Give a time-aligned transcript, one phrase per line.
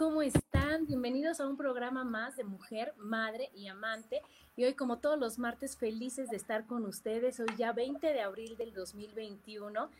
[0.00, 0.86] ¿Cómo están?
[0.86, 4.22] Bienvenidos a un programa más de Mujer, Madre y Amante.
[4.56, 7.38] Y hoy, como todos los martes, felices de estar con ustedes.
[7.38, 9.90] Hoy ya 20 de abril del 2021.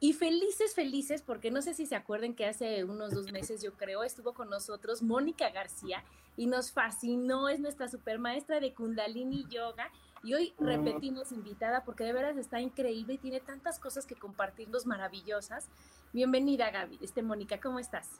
[0.00, 3.74] Y felices, felices, porque no sé si se acuerdan que hace unos dos meses, yo
[3.74, 6.02] creo, estuvo con nosotros Mónica García
[6.36, 9.92] y nos fascinó, es nuestra supermaestra de Kundalini Yoga.
[10.24, 14.84] Y hoy repetimos invitada porque de veras está increíble y tiene tantas cosas que compartirnos
[14.84, 15.68] maravillosas.
[16.12, 16.98] Bienvenida, Gaby.
[17.02, 18.18] Este, Mónica, ¿cómo estás?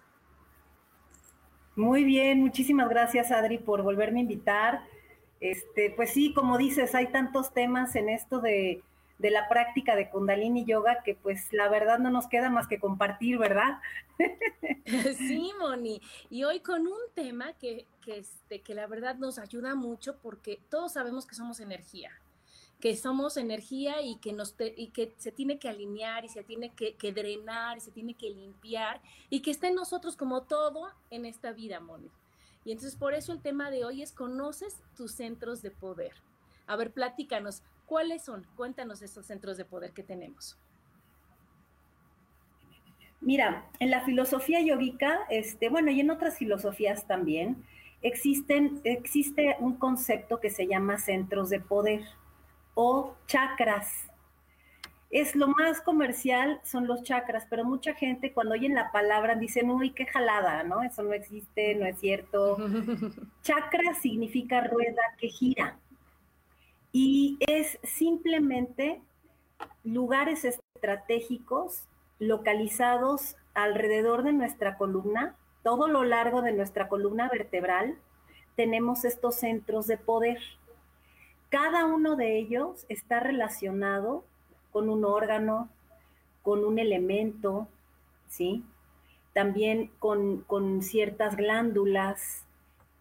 [1.79, 4.83] Muy bien, muchísimas gracias Adri por volverme a invitar.
[5.39, 8.83] Este, pues sí, como dices, hay tantos temas en esto de,
[9.19, 12.81] de, la práctica de Kundalini Yoga que pues la verdad no nos queda más que
[12.81, 13.79] compartir, ¿verdad?
[15.19, 16.01] Sí, Moni.
[16.31, 20.59] Y hoy con un tema que, que, este, que la verdad nos ayuda mucho porque
[20.71, 22.11] todos sabemos que somos energía
[22.81, 24.55] que somos energía y que, nos
[25.17, 29.01] se tiene que alinear y se tiene que, drenar y se tiene que limpiar
[29.31, 32.11] y que esté en nosotros como todo en esta vida, Moni.
[32.65, 36.13] Y entonces por eso el tema de hoy es conoces tus centros de poder.
[36.67, 38.47] A ver, platícanos, ¿cuáles son?
[38.57, 40.57] Cuéntanos esos centros de poder que tenemos.
[43.21, 47.65] Mira, en la filosofía yogica, este, bueno, y en otras filosofías también,
[48.03, 52.03] existen, existe un concepto que se llama centros de poder
[52.81, 54.09] o chakras.
[55.11, 59.69] Es lo más comercial, son los chakras, pero mucha gente cuando oyen la palabra dicen,
[59.69, 60.85] uy, qué jalada, ¿no?
[60.85, 62.57] Eso no existe, no es cierto.
[63.43, 65.77] Chakra significa rueda que gira
[66.93, 69.03] y es simplemente
[69.83, 71.83] lugares estratégicos
[72.21, 75.35] localizados alrededor de nuestra columna,
[75.65, 77.99] todo lo largo de nuestra columna vertebral,
[78.55, 80.39] tenemos estos centros de poder.
[81.49, 84.25] Cada uno de ellos está relacionado
[84.71, 85.71] con un órgano,
[86.43, 87.69] con un elemento,
[88.29, 88.65] ¿sí?
[89.33, 92.45] También con, con ciertas glándulas,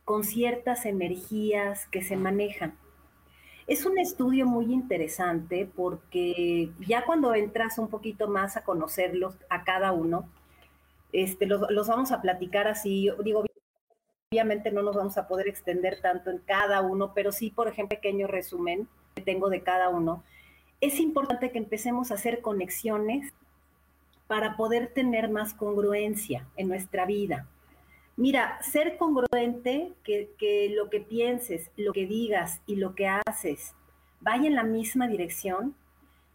[0.05, 2.77] con ciertas energías que se manejan.
[3.67, 9.65] Es un estudio muy interesante porque ya cuando entras un poquito más a conocerlos a
[9.65, 10.29] cada uno,
[11.11, 13.46] este, los, los, vamos a platicar así, digo,
[14.29, 17.95] Obviamente no nos vamos a poder extender tanto en cada uno, pero sí, por ejemplo,
[17.95, 20.21] pequeño resumen que tengo de cada uno.
[20.81, 23.31] Es importante que empecemos a hacer conexiones
[24.27, 27.47] para poder tener más congruencia en nuestra vida.
[28.17, 33.75] Mira, ser congruente, que, que, lo que pienses, lo que digas y lo que haces
[34.19, 35.73] vaya en la misma dirección,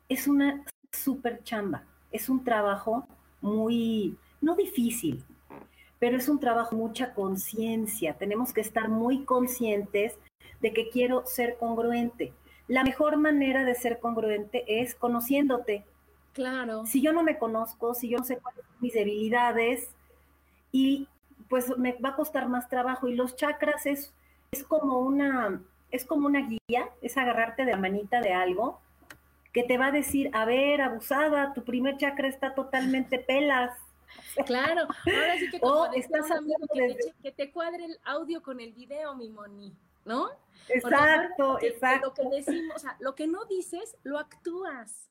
[0.08, 1.84] es una súper chamba.
[2.10, 3.06] Es un trabajo
[3.42, 5.22] muy, no difícil,
[6.02, 8.14] pero es un trabajo mucha conciencia.
[8.14, 10.18] Tenemos que estar muy conscientes
[10.60, 12.32] de que quiero ser congruente.
[12.66, 15.84] La mejor manera de ser congruente es conociéndote.
[16.32, 16.86] Claro.
[16.86, 19.90] Si yo no me conozco, si yo no sé cuáles son mis debilidades,
[20.72, 21.06] y
[21.48, 23.06] pues me va a costar más trabajo.
[23.06, 24.12] Y los chakras es,
[24.50, 28.81] es como una, es como una guía, es agarrarte de la manita de algo
[29.52, 33.70] que te va a decir, a ver, abusada, tu primer chakra está totalmente pelas
[34.47, 38.43] Claro, ahora sí que como oh, estás amigo, que, te, que, te, cuadre el audio
[38.43, 40.31] con el video, mi Moni, ¿no?
[40.69, 42.06] Exacto, exacto.
[42.06, 45.11] Lo que decimos, o sea, lo que no dices, lo actúas.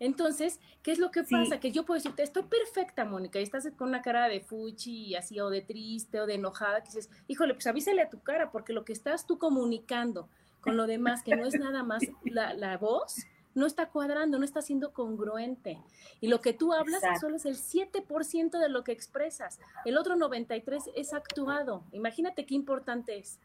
[0.00, 1.54] Entonces, ¿qué es lo que pasa?
[1.54, 1.60] Sí.
[1.60, 5.40] Que yo puedo decirte, estoy perfecta, Mónica, y estás con una cara de fuchi, así,
[5.40, 8.72] o de triste, o de enojada, que dices, híjole, pues avísale a tu cara, porque
[8.72, 10.28] lo que estás tú comunicando
[10.60, 13.16] con lo demás, que no es nada más la, la voz,
[13.58, 15.82] no está cuadrando, no está siendo congruente.
[16.20, 17.20] Y lo que tú hablas Exacto.
[17.20, 19.58] solo es el 7% de lo que expresas.
[19.84, 21.84] El otro 93% es actuado.
[21.92, 23.38] Imagínate qué importante es.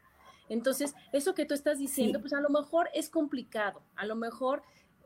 [0.48, 4.62] Entonces, eso que tú estás diciendo, pues a lo mejor es complicado, a lo mejor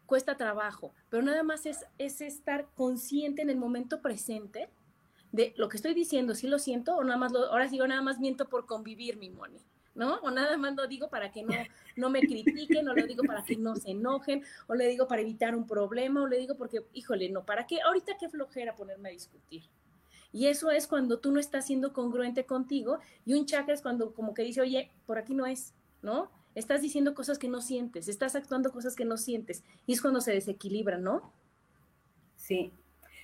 [0.07, 4.69] cuesta trabajo, pero nada más es, es estar consciente en el momento presente
[5.33, 8.01] de lo que estoy diciendo, si lo siento o nada más lo, ahora sigo nada
[8.01, 9.61] más miento por convivir, mi Moni.
[9.99, 10.15] ¿No?
[10.21, 11.53] O nada más lo digo para que no,
[11.97, 15.23] no me critiquen, o lo digo para que no se enojen, o le digo para
[15.23, 17.81] evitar un problema, o le digo porque, híjole, no, ¿para qué?
[17.83, 19.65] Ahorita qué flojera ponerme a discutir.
[20.33, 24.15] Y eso es cuando tú no estás siendo congruente contigo, y un chakra es cuando
[24.15, 26.31] como que dice, oye, por aquí no es, ¿no?
[26.55, 30.21] Estás diciendo cosas que no sientes, estás actuando cosas que no sientes, y es cuando
[30.21, 31.33] se desequilibra, ¿no?
[32.37, 32.73] Sí,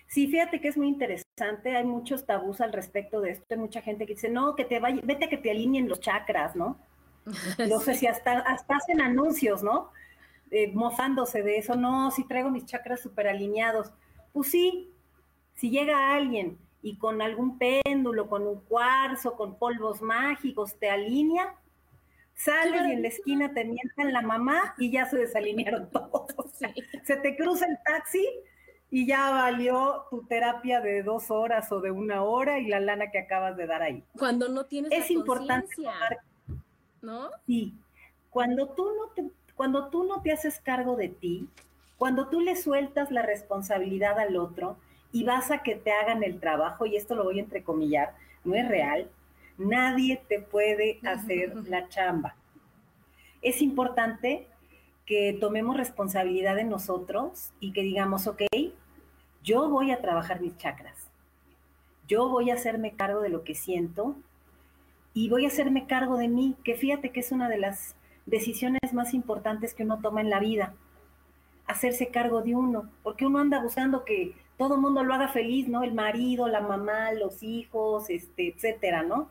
[0.07, 3.83] Sí, fíjate que es muy interesante, hay muchos tabús al respecto de esto, hay mucha
[3.83, 6.79] gente que dice, no, que te vaya, vete a que te alineen los chakras, ¿no?
[7.69, 9.91] No sé si hasta, hasta hacen anuncios, ¿no?
[10.51, 13.93] Eh, mozándose de eso, no, si traigo mis chakras súper alineados.
[14.33, 14.93] Pues sí,
[15.55, 21.57] si llega alguien y con algún péndulo, con un cuarzo, con polvos mágicos, te alinea,
[22.35, 26.35] sales y en la esquina te mientan la mamá y ya se desalinearon todos.
[27.03, 28.25] Se te cruza el taxi
[28.95, 33.11] y ya valió tu terapia de dos horas o de una hora y la lana
[33.11, 34.05] que acabas de dar ahí.
[34.17, 35.75] Cuando no tienes es importante
[37.03, 37.29] ¿no?
[37.45, 37.75] Sí,
[38.31, 41.49] cuando tú no te, cuando tú no te haces cargo de ti,
[41.99, 44.77] cuando tú le sueltas la responsabilidad al otro
[45.11, 48.15] y vas a que te hagan el trabajo, y esto lo voy a entrecomillar,
[48.45, 49.11] no es real,
[49.59, 52.37] nadie te puede hacer la chamba.
[53.43, 54.47] Es importante
[55.05, 58.43] que tomemos responsabilidad de nosotros y que digamos, ok,
[59.45, 60.97] yo voy a trabajar mis chakras.
[62.09, 64.17] Yo voy a hacerme cargo de lo que siento
[65.13, 67.95] y voy a hacerme cargo de mí, que fíjate que es una de las
[68.27, 70.75] decisiones más importantes que uno toma en la vida,
[71.67, 75.69] hacerse cargo de uno, porque uno anda buscando que todo el mundo lo haga feliz,
[75.69, 75.83] ¿no?
[75.83, 79.29] El marido, la mamá, los hijos, este, etcétera, ¿no?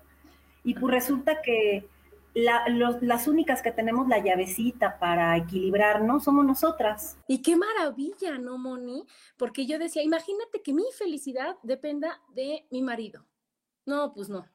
[0.64, 1.88] Y pues resulta que
[2.34, 7.18] las únicas que tenemos la llavecita para equilibrarnos somos nosotras.
[7.28, 9.06] Y qué maravilla, ¿no, Moni?
[9.38, 13.26] Porque yo decía, imagínate que mi felicidad dependa de mi marido.
[13.86, 14.46] No, pues no.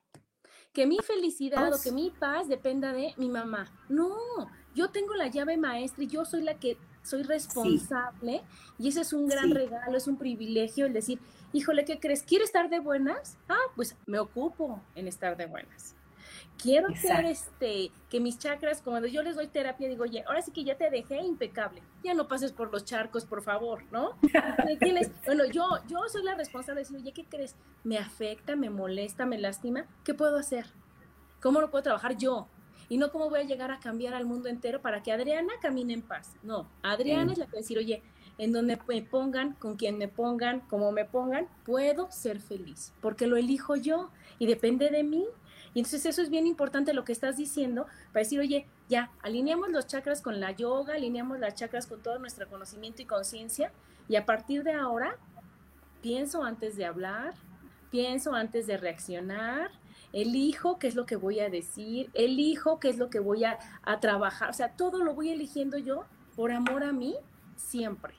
[0.73, 3.67] Que mi felicidad o que mi paz dependa de mi mamá.
[3.89, 4.17] No,
[4.75, 8.43] yo tengo la llave maestra y yo soy la que soy responsable
[8.79, 11.21] y ese es un gran regalo, es un privilegio el decir,
[11.53, 12.23] híjole, ¿qué crees?
[12.23, 13.39] ¿Quiero estar de buenas?
[13.49, 15.98] Ah, pues me ocupo en estar de buenas
[16.61, 20.51] quiero ser este, que mis chakras, cuando yo les doy terapia, digo, oye, ahora sí
[20.51, 24.19] que ya te dejé impecable, ya no pases por los charcos, por favor, ¿no?
[25.25, 27.55] bueno, yo, yo soy la responsable de decir, oye, ¿qué crees?
[27.85, 30.67] Me afecta, me molesta, me lastima, ¿qué puedo hacer?
[31.41, 32.49] ¿Cómo lo puedo trabajar yo?
[32.89, 35.93] Y no cómo voy a llegar a cambiar al mundo entero para que Adriana camine
[35.93, 36.35] en paz.
[36.43, 38.03] No, Adriana es la que va a decir, oye,
[38.39, 43.27] en donde me pongan, con quien me pongan, como me pongan, puedo ser feliz, porque
[43.27, 45.27] lo elijo yo y depende de mí
[45.75, 49.70] y entonces eso es bien importante lo que estás diciendo para decir, oye, ya, alineamos
[49.70, 53.73] los chakras con la yoga, alineamos las chakras con todo nuestro conocimiento y conciencia
[54.09, 55.17] y a partir de ahora
[56.03, 57.35] pienso antes de hablar,
[57.91, 59.70] pienso antes de reaccionar,
[60.12, 63.59] elijo qué es lo que voy a decir, elijo qué es lo que voy a,
[63.82, 66.05] a trabajar, o sea, todo lo voy eligiendo yo
[66.35, 67.17] por amor a mí
[67.56, 68.14] siempre.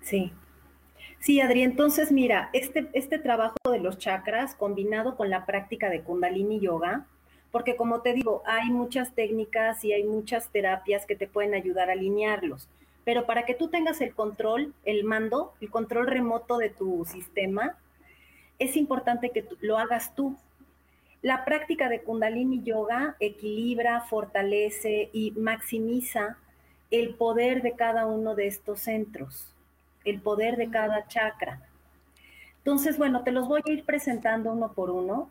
[0.00, 0.32] Sí,
[1.20, 6.02] Sí, Adri, entonces mira, este, este trabajo de los chakras combinado con la práctica de
[6.02, 7.06] kundalini yoga,
[7.50, 11.90] porque como te digo, hay muchas técnicas y hay muchas terapias que te pueden ayudar
[11.90, 12.68] a alinearlos,
[13.04, 17.76] pero para que tú tengas el control, el mando, el control remoto de tu sistema,
[18.60, 20.36] es importante que lo hagas tú.
[21.20, 26.38] La práctica de kundalini yoga equilibra, fortalece y maximiza
[26.92, 29.52] el poder de cada uno de estos centros
[30.04, 31.62] el poder de cada chakra.
[32.58, 35.30] Entonces, bueno, te los voy a ir presentando uno por uno.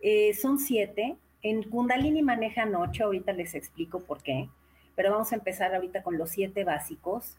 [0.00, 1.16] Eh, son siete.
[1.42, 4.48] En Kundalini manejan ocho, ahorita les explico por qué,
[4.94, 7.36] pero vamos a empezar ahorita con los siete básicos.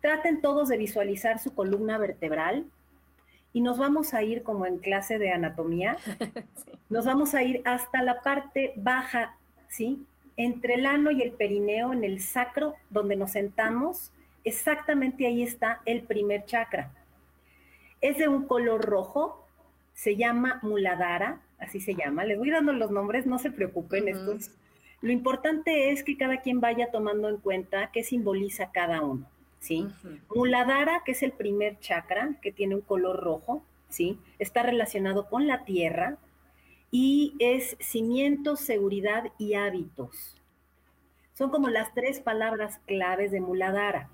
[0.00, 2.66] Traten todos de visualizar su columna vertebral
[3.52, 5.96] y nos vamos a ir como en clase de anatomía.
[6.90, 9.36] Nos vamos a ir hasta la parte baja,
[9.68, 10.04] ¿sí?
[10.36, 14.12] Entre el ano y el perineo, en el sacro, donde nos sentamos,
[14.44, 16.92] exactamente ahí está el primer chakra.
[18.00, 19.46] Es de un color rojo,
[19.94, 22.24] se llama Muladhara, así se llama.
[22.24, 24.06] Les voy dando los nombres, no se preocupen.
[25.00, 29.26] Lo importante es que cada quien vaya tomando en cuenta qué simboliza cada uno.
[29.64, 29.88] ¿sí?
[30.34, 34.18] Muladhara, que es el primer chakra, que tiene un color rojo, ¿sí?
[34.38, 36.18] está relacionado con la tierra
[36.90, 40.40] y es cimiento, seguridad y hábitos.
[41.32, 44.10] Son como las tres palabras claves de Muladhara.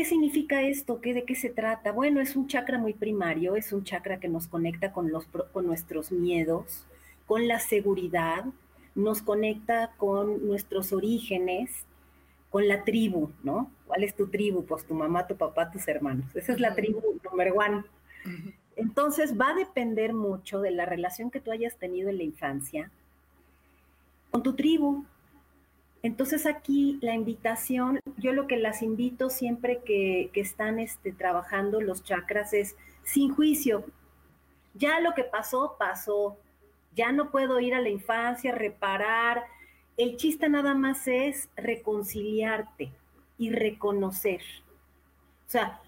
[0.00, 1.02] ¿Qué significa esto?
[1.02, 1.92] ¿Qué, ¿De qué se trata?
[1.92, 5.66] Bueno, es un chakra muy primario, es un chakra que nos conecta con, los, con
[5.66, 6.86] nuestros miedos,
[7.26, 8.46] con la seguridad,
[8.94, 11.84] nos conecta con nuestros orígenes,
[12.48, 13.70] con la tribu, ¿no?
[13.86, 14.64] ¿Cuál es tu tribu?
[14.64, 16.34] Pues tu mamá, tu papá, tus hermanos.
[16.34, 17.84] Esa es la tribu número uno.
[18.76, 22.90] Entonces va a depender mucho de la relación que tú hayas tenido en la infancia
[24.30, 25.04] con tu tribu.
[26.02, 32.02] Entonces aquí la invitación, yo lo que las invito siempre que, están este, trabajando los
[32.02, 33.84] chakras es sin juicio.
[34.74, 36.38] Ya lo que pasó, pasó.
[36.94, 39.44] Ya no puedo ir a la infancia, reparar.
[39.96, 42.92] El chiste nada más es reconciliarte
[43.36, 44.40] y reconocer.
[45.46, 45.80] O sea,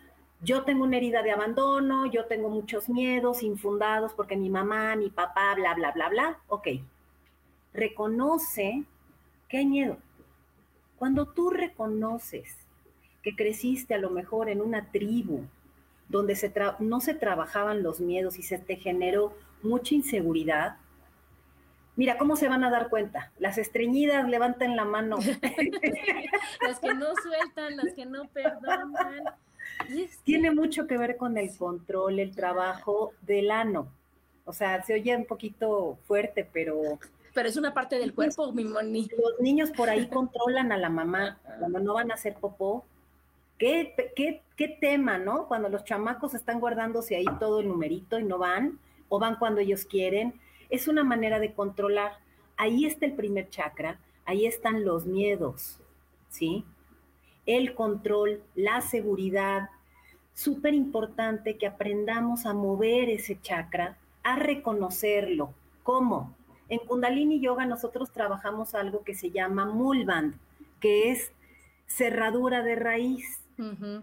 [0.42, 5.09] yo tengo una herida de abandono, yo tengo muchos miedos infundados porque mi mamá, mi
[5.09, 6.38] papá, bla, bla, bla, bla.
[6.49, 6.69] Ok.
[7.73, 8.85] Reconoce
[9.52, 9.99] que hay miedo.
[10.97, 12.56] Cuando tú reconoces
[13.23, 15.44] que creciste a lo mejor en una tribu
[16.09, 20.78] donde se no se trabajaban los miedos y se te generó mucha inseguridad,
[21.94, 23.30] Mira, ¿cómo se van a dar cuenta?
[23.38, 25.18] Las estreñidas levantan la mano.
[26.66, 29.25] las que no sueltan, las que no perdonan.
[30.25, 33.92] Tiene mucho que ver con el control, el trabajo del ano.
[34.47, 36.99] O sea, se oye un poquito fuerte, pero...
[37.35, 39.09] Pero es una parte del cuerpo, mi moni.
[39.11, 42.85] Los niños por ahí controlan a la mamá cuando no van a hacer popó.
[43.59, 45.47] ¿Qué, qué, qué tema, no?
[45.47, 49.61] Cuando los chamacos están guardándose ahí todo el numerito y no van, o van cuando
[49.61, 50.35] ellos quieren.
[50.69, 52.12] Es una manera de controlar.
[52.57, 55.79] Ahí está el primer chakra, ahí están los miedos,
[56.29, 56.65] ¿sí?
[57.47, 59.71] el control, la seguridad.
[60.35, 65.53] Súper importante que aprendamos a mover ese chakra, a reconocerlo.
[65.83, 66.35] ¿Cómo?
[66.73, 70.37] En Kundalini Yoga nosotros trabajamos algo que se llama Mulband,
[70.81, 71.31] que es
[71.87, 73.41] cerradura de raíz.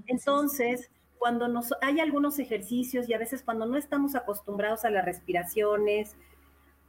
[0.06, 5.04] Entonces, cuando nos, hay algunos ejercicios y a veces cuando no estamos acostumbrados a las
[5.04, 6.16] respiraciones,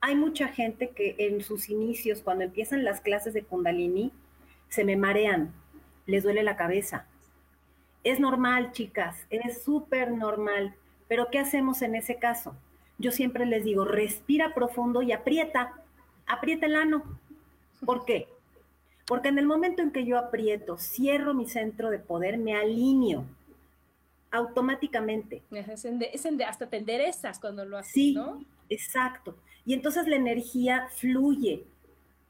[0.03, 4.13] hay mucha gente que en sus inicios, cuando empiezan las clases de Kundalini,
[4.69, 5.55] se me marean
[6.05, 7.07] les duele la cabeza.
[8.05, 10.75] Es normal, chicas, es súper normal.
[11.09, 12.55] Pero ¿qué hacemos en ese caso?
[13.01, 15.73] Yo siempre les digo, respira profundo y aprieta,
[16.27, 17.03] aprieta el ano.
[17.85, 18.29] ¿Por qué?
[19.07, 23.25] Porque en el momento en que yo aprieto, cierro mi centro de poder, me alineo
[24.31, 25.43] automáticamente.
[25.51, 28.45] Es, hasta te enderezas cuando lo haces, sí, ¿no?
[28.69, 29.35] Exacto.
[29.65, 31.65] Y entonces la energía fluye,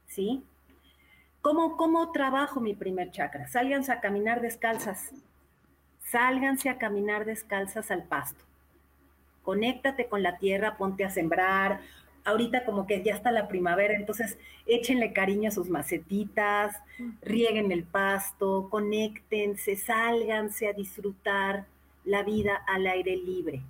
[0.07, 0.41] ¿sí?
[1.41, 3.47] ¿Cómo, ¿Cómo trabajo mi primer chakra?
[3.47, 5.11] Sálganse a caminar descalzas.
[5.99, 8.43] Sálganse a caminar descalzas al pasto.
[9.43, 11.81] Conéctate con la tierra, ponte a sembrar.
[12.23, 16.75] Ahorita como que ya está la primavera, entonces échenle cariño a sus macetitas,
[17.21, 21.65] rieguen el pasto, conéctense, sálganse a disfrutar
[22.05, 23.63] la vida al aire libre.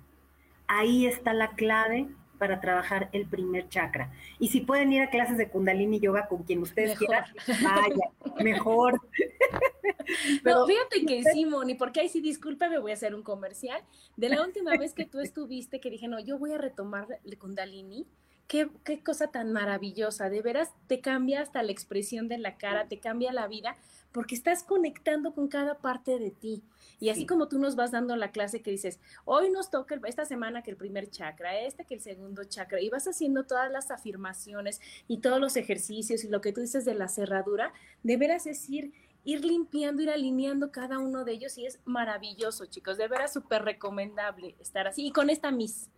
[0.66, 2.08] Ahí está la clave
[2.42, 4.10] para trabajar el primer chakra.
[4.40, 7.24] Y si pueden ir a clases de Kundalini Yoga con quien ustedes quieran,
[7.62, 8.10] vaya,
[8.42, 9.00] mejor.
[10.42, 13.80] Pero fíjate que sí, Moni, porque ahí sí, discúlpame, voy a hacer un comercial.
[14.16, 17.38] De la última vez que tú estuviste, que dije, no, yo voy a retomar el
[17.38, 18.08] Kundalini,
[18.48, 22.88] Qué, qué, cosa tan maravillosa, de veras te cambia hasta la expresión de la cara,
[22.88, 23.76] te cambia la vida,
[24.12, 26.62] porque estás conectando con cada parte de ti.
[27.00, 30.24] Y así como tú nos vas dando la clase que dices, hoy nos toca esta
[30.24, 33.90] semana que el primer chakra, este que el segundo chakra, y vas haciendo todas las
[33.90, 38.46] afirmaciones y todos los ejercicios y lo que tú dices de la cerradura, de veras
[38.46, 38.92] es ir,
[39.24, 43.64] ir limpiando, ir alineando cada uno de ellos y es maravilloso, chicos, de veras súper
[43.64, 45.90] recomendable estar así y con esta Miss.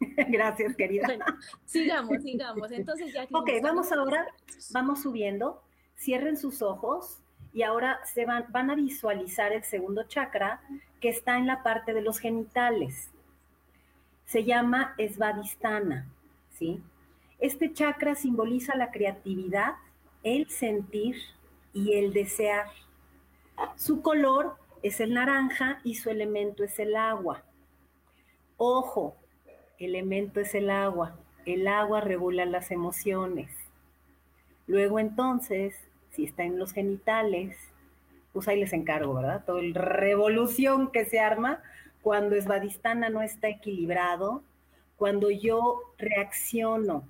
[0.28, 1.08] Gracias, querida.
[1.64, 2.70] sigamos, sigamos.
[2.70, 3.24] Entonces ya.
[3.32, 4.26] Ok, vamos ahora,
[4.72, 5.62] vamos subiendo.
[5.96, 7.21] Cierren sus ojos
[7.52, 10.60] y ahora se van, van a visualizar el segundo chakra
[11.00, 13.10] que está en la parte de los genitales.
[14.24, 16.08] Se llama Svadhisthana,
[16.50, 16.82] ¿sí?
[17.38, 19.74] Este chakra simboliza la creatividad,
[20.22, 21.16] el sentir
[21.72, 22.66] y el desear.
[23.76, 27.42] Su color es el naranja y su elemento es el agua.
[28.56, 29.16] Ojo,
[29.78, 31.18] elemento es el agua.
[31.44, 33.50] El agua regula las emociones.
[34.68, 35.76] Luego entonces
[36.12, 37.56] si está en los genitales,
[38.32, 39.44] pues ahí les encargo, ¿verdad?
[39.44, 41.62] Toda la revolución que se arma
[42.02, 44.42] cuando Esvadistana no está equilibrado,
[44.96, 47.08] cuando yo reacciono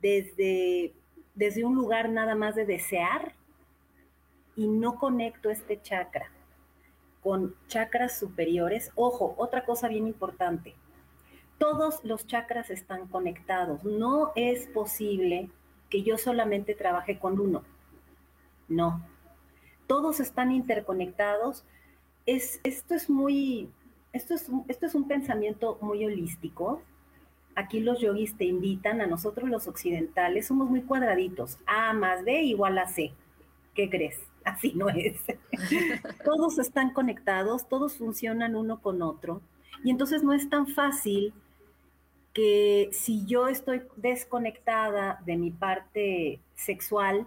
[0.00, 0.92] desde,
[1.34, 3.34] desde un lugar nada más de desear
[4.56, 6.30] y no conecto este chakra
[7.22, 8.90] con chakras superiores.
[8.94, 10.74] Ojo, otra cosa bien importante.
[11.58, 13.84] Todos los chakras están conectados.
[13.84, 15.50] No es posible
[15.90, 17.62] que yo solamente trabaje con uno.
[18.70, 19.04] No.
[19.86, 21.64] Todos están interconectados.
[22.24, 23.68] Es, esto es muy,
[24.12, 26.82] esto es, esto es un pensamiento muy holístico.
[27.56, 31.58] aquí los yogis te invitan, a nosotros los occidentales somos muy cuadraditos.
[31.66, 33.12] A más B igual a C.
[33.74, 34.18] ¿Qué crees?
[34.44, 35.20] Así no es.
[36.24, 39.42] todos están conectados, todos funcionan uno con otro.
[39.84, 41.34] Y entonces no es tan fácil
[42.32, 47.26] que si yo estoy desconectada de mi parte sexual,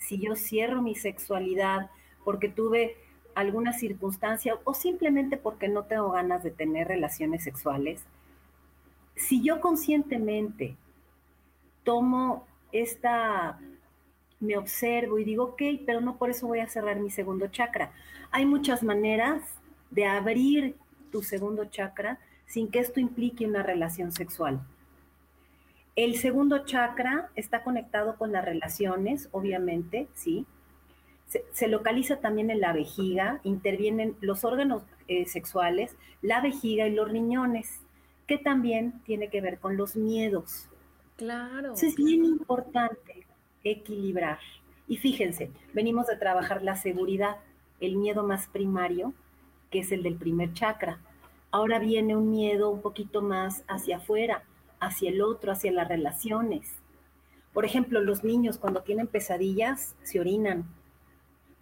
[0.00, 1.90] si yo cierro mi sexualidad
[2.24, 2.96] porque tuve
[3.34, 8.02] alguna circunstancia o simplemente porque no tengo ganas de tener relaciones sexuales,
[9.14, 10.76] si yo conscientemente
[11.84, 13.60] tomo esta,
[14.40, 17.92] me observo y digo, ok, pero no por eso voy a cerrar mi segundo chakra.
[18.30, 19.42] Hay muchas maneras
[19.90, 20.76] de abrir
[21.12, 24.60] tu segundo chakra sin que esto implique una relación sexual.
[25.96, 30.46] El segundo chakra está conectado con las relaciones, obviamente, ¿sí?
[31.52, 37.08] Se, localiza también en la vejiga, intervienen los órganos eh, sexuales, la vejiga y los
[37.08, 37.80] riñones,
[38.26, 40.68] que también tiene que ver con los miedos.
[41.16, 41.74] Claro.
[41.74, 43.26] es bien importante
[43.62, 44.38] equilibrar.
[44.88, 47.36] Y fíjense, venimos de trabajar la seguridad,
[47.78, 49.12] el miedo más primario,
[49.70, 50.98] que es el del primer chakra.
[51.52, 54.42] Ahora viene un miedo un poquito más hacia afuera,
[54.80, 56.80] hacia el otro, hacia las relaciones.
[57.52, 60.64] Por ejemplo, los niños cuando tienen pesadillas se orinan.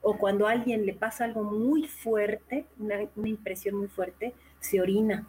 [0.01, 5.27] O cuando a alguien le pasa algo muy fuerte, una, impresión muy fuerte, se orina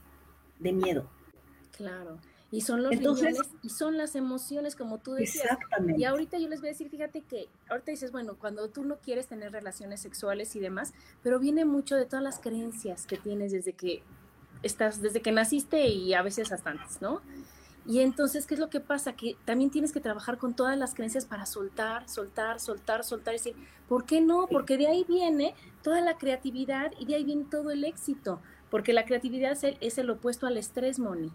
[0.60, 1.10] de miedo.
[1.76, 2.20] Claro.
[2.52, 5.46] Y son los Entonces, y son las emociones, como tú decías.
[5.46, 6.02] Exactamente.
[6.02, 8.98] Y ahorita yo les voy a decir, fíjate que ahorita dices, bueno, cuando tú no
[8.98, 10.94] quieres tener relaciones sexuales y demás,
[11.24, 14.04] pero viene mucho de todas las creencias que tienes desde que
[14.64, 17.22] estás, desde que naciste y a veces hasta antes, ¿no?
[17.90, 19.14] Y entonces, ¿qué es lo que pasa?
[19.14, 23.34] Que también tienes que trabajar con todas las creencias para soltar, soltar, soltar, soltar.
[23.34, 23.56] Y decir,
[23.88, 24.46] ¿por qué no?
[24.46, 28.42] Porque de ahí viene toda la creatividad y de ahí viene todo el éxito.
[28.70, 31.32] Porque la creatividad es el, es el opuesto al estrés, Moni.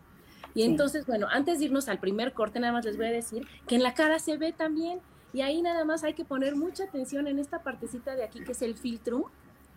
[0.54, 3.49] Y entonces, bueno, antes de irnos al primer corte, nada más les voy a decir
[3.66, 5.00] que en la cara se ve también.
[5.32, 8.52] Y ahí nada más hay que poner mucha atención en esta partecita de aquí que
[8.52, 9.28] es el filtro.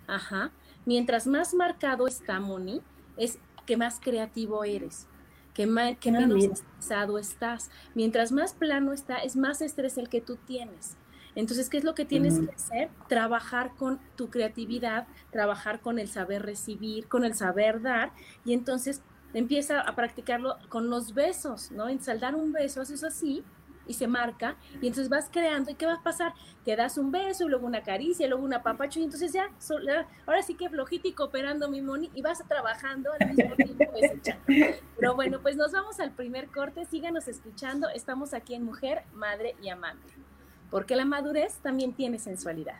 [0.06, 0.52] Ajá.
[0.86, 2.84] Mientras más marcado está, Moni,
[3.18, 5.08] es que más creativo eres
[5.58, 7.72] que, ah, menos estresado estás.
[7.96, 10.96] Mientras más plano está, es más estrés el que tú tienes.
[11.34, 12.90] Entonces, ¿qué es lo que tienes que hacer?
[13.08, 18.12] Trabajar con tu creatividad, trabajar con el saber recibir, con el saber dar,
[18.44, 19.02] y entonces
[19.34, 21.90] empieza a practicarlo con los besos, ¿no?
[21.90, 23.44] En saldar un beso, haces así,
[23.88, 26.34] y se marca, y entonces vas creando, ¿y qué va a pasar?
[26.66, 29.50] Que das un beso, y luego una caricia, y luego un apapacho, y entonces ya,
[30.26, 33.86] ahora sí que flojito y cooperando mi moni, y vas trabajando al mismo tiempo.
[34.98, 39.56] Pero bueno, pues nos vamos al primer corte, síganos escuchando, estamos aquí en Mujer, Madre
[39.62, 40.14] y Amante,
[40.70, 42.80] porque la madurez también tiene sensualidad.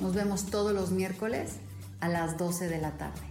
[0.00, 1.58] Nos vemos todos los miércoles
[2.00, 3.26] a las 12 de la tarde.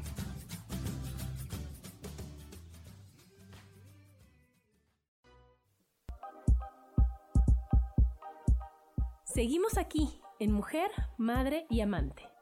[9.26, 12.35] Seguimos aquí en Mujer, Madre y Amante.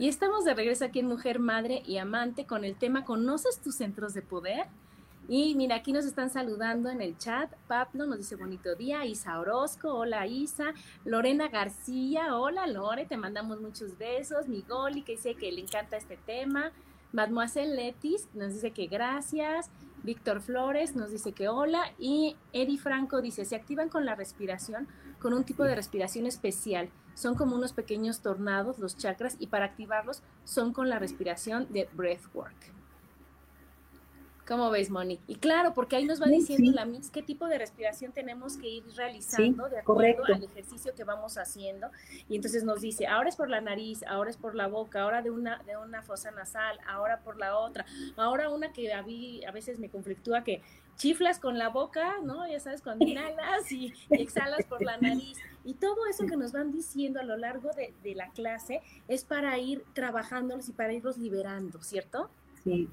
[0.00, 3.74] Y estamos de regreso aquí en Mujer, Madre y Amante con el tema ¿Conoces tus
[3.74, 4.66] centros de poder?
[5.28, 7.52] Y mira, aquí nos están saludando en el chat.
[7.68, 9.04] Pablo nos dice bonito día.
[9.04, 10.72] Isa Orozco, hola Isa.
[11.04, 14.48] Lorena García, hola Lore, te mandamos muchos besos.
[14.48, 16.72] Migoli, que dice que le encanta este tema.
[17.12, 19.70] Mademoiselle Letis nos dice que gracias.
[20.02, 21.92] Víctor Flores nos dice que hola.
[21.98, 26.88] Y Eddie Franco dice, se activan con la respiración, con un tipo de respiración especial.
[27.14, 31.88] Son como unos pequeños tornados los chakras y para activarlos son con la respiración de
[31.92, 32.80] breathwork.
[34.50, 35.20] ¿Cómo ves, Moni?
[35.28, 38.68] Y claro, porque ahí nos va diciendo la MIS qué tipo de respiración tenemos que
[38.68, 41.88] ir realizando de acuerdo al ejercicio que vamos haciendo.
[42.28, 45.22] Y entonces nos dice, ahora es por la nariz, ahora es por la boca, ahora
[45.22, 49.40] de una, de una fosa nasal, ahora por la otra, ahora una que a, mí,
[49.44, 50.62] a veces me conflictúa que
[51.00, 52.46] chiflas con la boca, ¿no?
[52.46, 55.38] Ya sabes, cuando inhalas y, exhalas por la nariz.
[55.64, 59.58] Y todo eso que nos van diciendo a lo largo de, la clase es para
[59.58, 62.30] ir trabajándolos y para irlos liberando, ¿cierto?
[62.64, 62.88] Sí,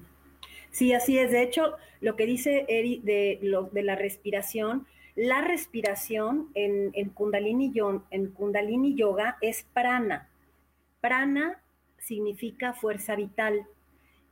[0.70, 1.30] Sí, así es.
[1.30, 7.08] De hecho, lo que dice Eri de, lo, de la respiración, la respiración en, en,
[7.10, 7.72] kundalini,
[8.10, 10.28] en Kundalini Yoga es prana.
[11.00, 11.60] Prana
[11.98, 13.66] significa fuerza vital.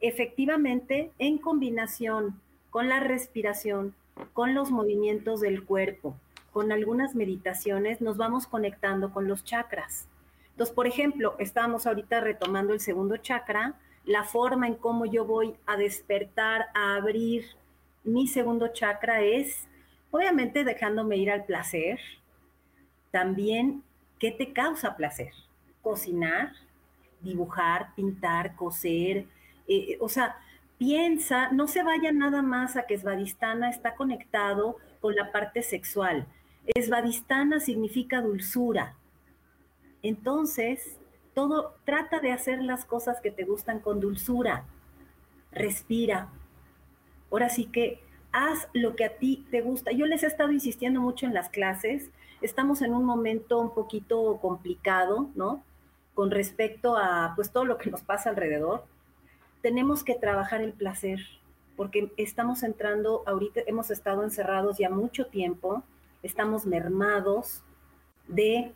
[0.00, 2.40] Efectivamente, en combinación
[2.76, 3.94] con la respiración,
[4.34, 6.14] con los movimientos del cuerpo,
[6.52, 10.06] con algunas meditaciones, nos vamos conectando con los chakras.
[10.50, 15.54] Entonces, por ejemplo, estamos ahorita retomando el segundo chakra, la forma en cómo yo voy
[15.64, 17.46] a despertar, a abrir
[18.04, 19.66] mi segundo chakra es,
[20.10, 21.98] obviamente, dejándome ir al placer.
[23.10, 23.84] También,
[24.18, 25.32] ¿qué te causa placer?
[25.80, 26.52] Cocinar,
[27.22, 29.24] dibujar, pintar, coser.
[29.66, 30.36] Eh, o sea,
[30.78, 36.26] piensa, no se vaya nada más a que Svadhisthana está conectado con la parte sexual.
[36.74, 38.96] Svadhisthana significa dulzura.
[40.02, 40.98] Entonces,
[41.34, 44.64] todo, trata de hacer las cosas que te gustan con dulzura.
[45.52, 46.28] Respira.
[47.30, 49.92] Ahora sí que haz lo que a ti te gusta.
[49.92, 52.10] Yo les he estado insistiendo mucho en las clases.
[52.40, 55.62] Estamos en un momento un poquito complicado, ¿no?
[56.14, 58.84] Con respecto a pues todo lo que nos pasa alrededor.
[59.66, 61.18] Tenemos que trabajar el placer
[61.76, 65.82] porque estamos entrando ahorita hemos estado encerrados ya mucho tiempo,
[66.22, 67.64] estamos mermados
[68.28, 68.72] de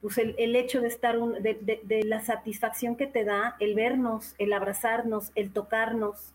[0.00, 5.32] pues el, hecho de estar, de, la satisfacción que te da el vernos, el abrazarnos,
[5.34, 6.32] el tocarnos.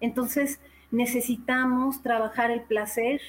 [0.00, 0.58] Entonces
[0.90, 3.20] necesitamos trabajar el placer,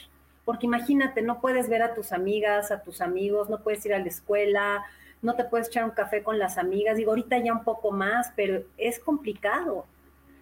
[0.46, 4.00] porque imagínate, no puedes ver a tus amigas, a tus amigos, no puedes ir a
[4.00, 4.84] la escuela,
[5.22, 6.98] no te puedes echar un café con las amigas.
[6.98, 9.86] Digo, ahorita ya un poco más, pero es complicado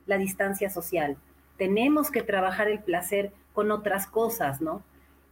[0.09, 1.15] la distancia social.
[1.57, 4.83] Tenemos que trabajar el placer con otras cosas, ¿no?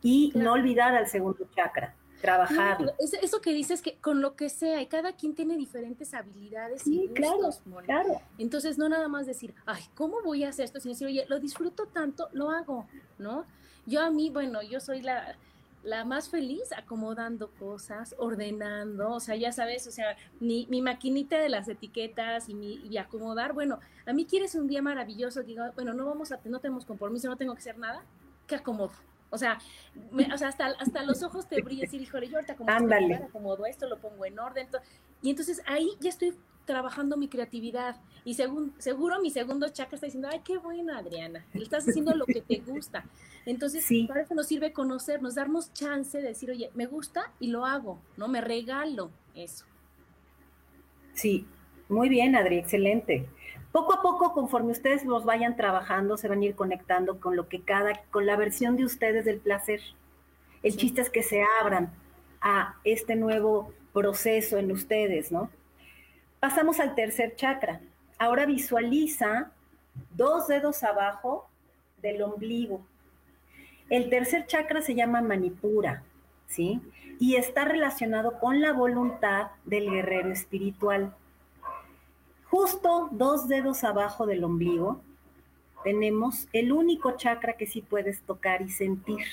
[0.02, 2.94] Y no olvidar al segundo chakra trabajarlo.
[3.00, 7.08] eso que dices que con lo que sea, y cada quien tiene diferentes habilidades y
[7.08, 8.22] gustos, claro, claro.
[8.38, 10.80] Entonces, no nada más decir, ay, ¿cómo voy a hacer esto?
[10.80, 12.88] Sino decir, oye, lo disfruto tanto, lo hago,
[13.18, 13.46] ¿no?
[13.86, 15.38] Yo a mí, bueno, yo soy la,
[15.88, 21.40] la más feliz acomodando cosas, ordenando, o sea, ya sabes, o sea, mi, mi maquinita
[21.40, 25.64] de las etiquetas y, mi, y acomodar, bueno, a mí quieres un día maravilloso, digo,
[25.76, 28.04] bueno, no vamos a, no tenemos compromiso, no tengo que hacer nada,
[28.48, 28.92] que acomodo,
[29.30, 29.60] o sea,
[30.34, 33.88] o sea hasta, hasta los ojos te brillan y híjole, yo ahorita como acomodo esto,
[33.88, 34.68] lo pongo en orden.
[35.22, 36.34] y entonces ahí ya estoy
[36.68, 37.96] trabajando mi creatividad.
[38.24, 42.28] Y según, seguro mi segundo chakra está diciendo, ay, qué buena Adriana, estás haciendo lo
[42.28, 43.04] que te gusta.
[43.48, 47.66] Entonces, para eso nos sirve conocernos, darnos chance de decir, oye, me gusta y lo
[47.66, 48.28] hago, ¿no?
[48.28, 49.66] Me regalo eso.
[51.16, 51.48] Sí,
[51.90, 53.28] muy bien, Adri, excelente
[53.78, 57.48] poco a poco, conforme ustedes los vayan trabajando, se van a ir conectando con lo
[57.48, 59.82] que cada, con la versión de ustedes del placer.
[60.64, 61.92] El chiste es que se abran
[62.42, 65.52] a este nuevo proceso en ustedes, ¿no?
[66.40, 67.82] Pasamos al tercer chakra.
[68.20, 69.52] Ahora visualiza
[70.16, 71.50] dos dedos abajo
[72.02, 72.86] del ombligo.
[73.90, 76.04] El tercer chakra se llama Manipura,
[76.46, 76.82] ¿sí?
[77.20, 81.16] Y está relacionado con la voluntad del guerrero espiritual.
[82.50, 85.02] Justo dos dedos abajo del ombligo
[85.84, 89.26] tenemos el único chakra que sí puedes tocar y sentir.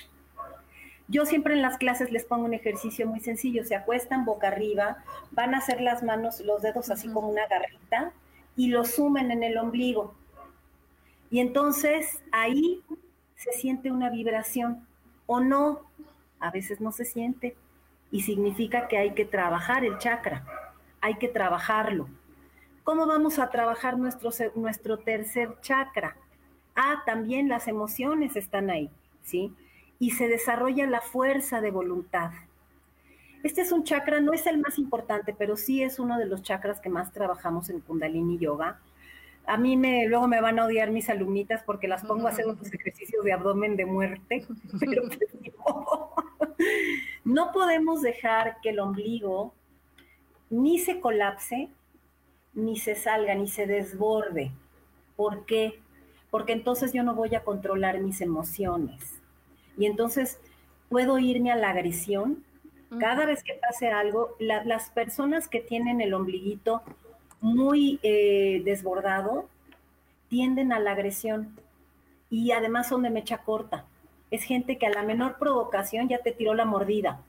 [1.09, 5.05] Yo siempre en las clases les pongo un ejercicio muy sencillo, se acuestan boca arriba,
[5.33, 8.13] van a hacer las manos, los dedos así como una garrita
[8.57, 10.15] y lo sumen en el ombligo.
[11.31, 12.83] Y entonces ahí
[13.37, 14.87] se siente una vibración
[15.27, 15.81] o no,
[16.41, 17.57] a veces no se siente
[18.11, 20.47] y significa que hay que trabajar el chakra,
[21.01, 22.09] hay que trabajarlo.
[22.83, 26.17] ¿Cómo vamos a trabajar nuestro, nuestro tercer chakra?
[26.77, 28.91] Ah, también las emociones están ahí,
[29.23, 29.55] ¿sí?
[29.99, 32.31] Y se desarrolla la fuerza de voluntad.
[33.45, 36.43] Este es un chakra, no es el más importante, pero sí es uno de los
[36.43, 38.81] chakras que más trabajamos en Kundalini Yoga.
[39.47, 42.47] A mí me, luego me van a odiar mis alumnitas porque las pongo a hacer
[42.47, 44.47] unos ejercicios de abdomen de muerte,
[44.81, 45.03] pero
[47.25, 49.53] no podemos dejar que el ombligo
[50.49, 51.69] ni se colapse,
[52.55, 54.53] ni se salga, ni se desborde.
[55.17, 55.81] ¿Por qué?
[56.31, 59.21] Porque entonces yo no voy a controlar mis emociones.
[59.77, 60.39] Y entonces
[60.89, 62.45] puedo irme a la agresión,
[63.01, 66.83] cada vez que pase algo, las personas que tienen el ombliguito
[67.41, 69.49] muy eh, desbordado
[70.29, 71.57] tienden a la agresión
[72.31, 73.87] y además son de mecha corta.
[74.31, 77.23] Es gente que a la menor provocación ya te tiró la mordida.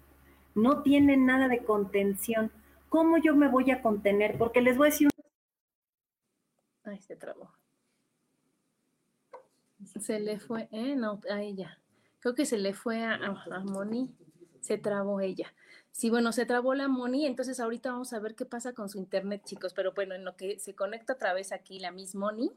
[0.56, 2.52] No tienen nada de contención.
[2.90, 4.38] ¿Cómo yo me voy a contener?
[4.38, 5.10] Porque les voy a decir...
[6.84, 7.52] Ay, se trabó.
[9.86, 11.78] Se le fue, eh, no, a ella.
[12.26, 14.16] Creo que se le fue a, a Moni
[14.60, 15.54] se trabó ella.
[15.92, 18.98] Sí, bueno, se trabó la Moni, entonces ahorita vamos a ver qué pasa con su
[18.98, 22.52] internet, chicos, pero bueno, en lo que se conecta otra vez aquí la Miss Moni,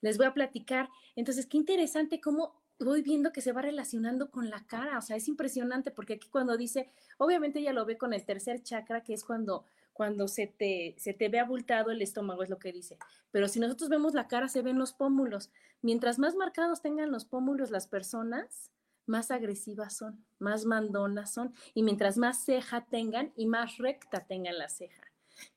[0.00, 0.90] les voy a platicar.
[1.16, 5.16] Entonces, qué interesante cómo voy viendo que se va relacionando con la cara, o sea,
[5.16, 9.14] es impresionante porque aquí cuando dice, obviamente ella lo ve con el tercer chakra, que
[9.14, 12.96] es cuando cuando se te, se te ve abultado el estómago, es lo que dice.
[13.32, 15.50] Pero si nosotros vemos la cara, se ven los pómulos.
[15.82, 18.70] Mientras más marcados tengan los pómulos las personas,
[19.10, 24.56] más agresivas son, más mandonas son, y mientras más ceja tengan y más recta tengan
[24.56, 25.02] la ceja.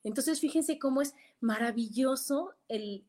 [0.04, 3.06] Entonces, fíjense cómo es maravilloso el,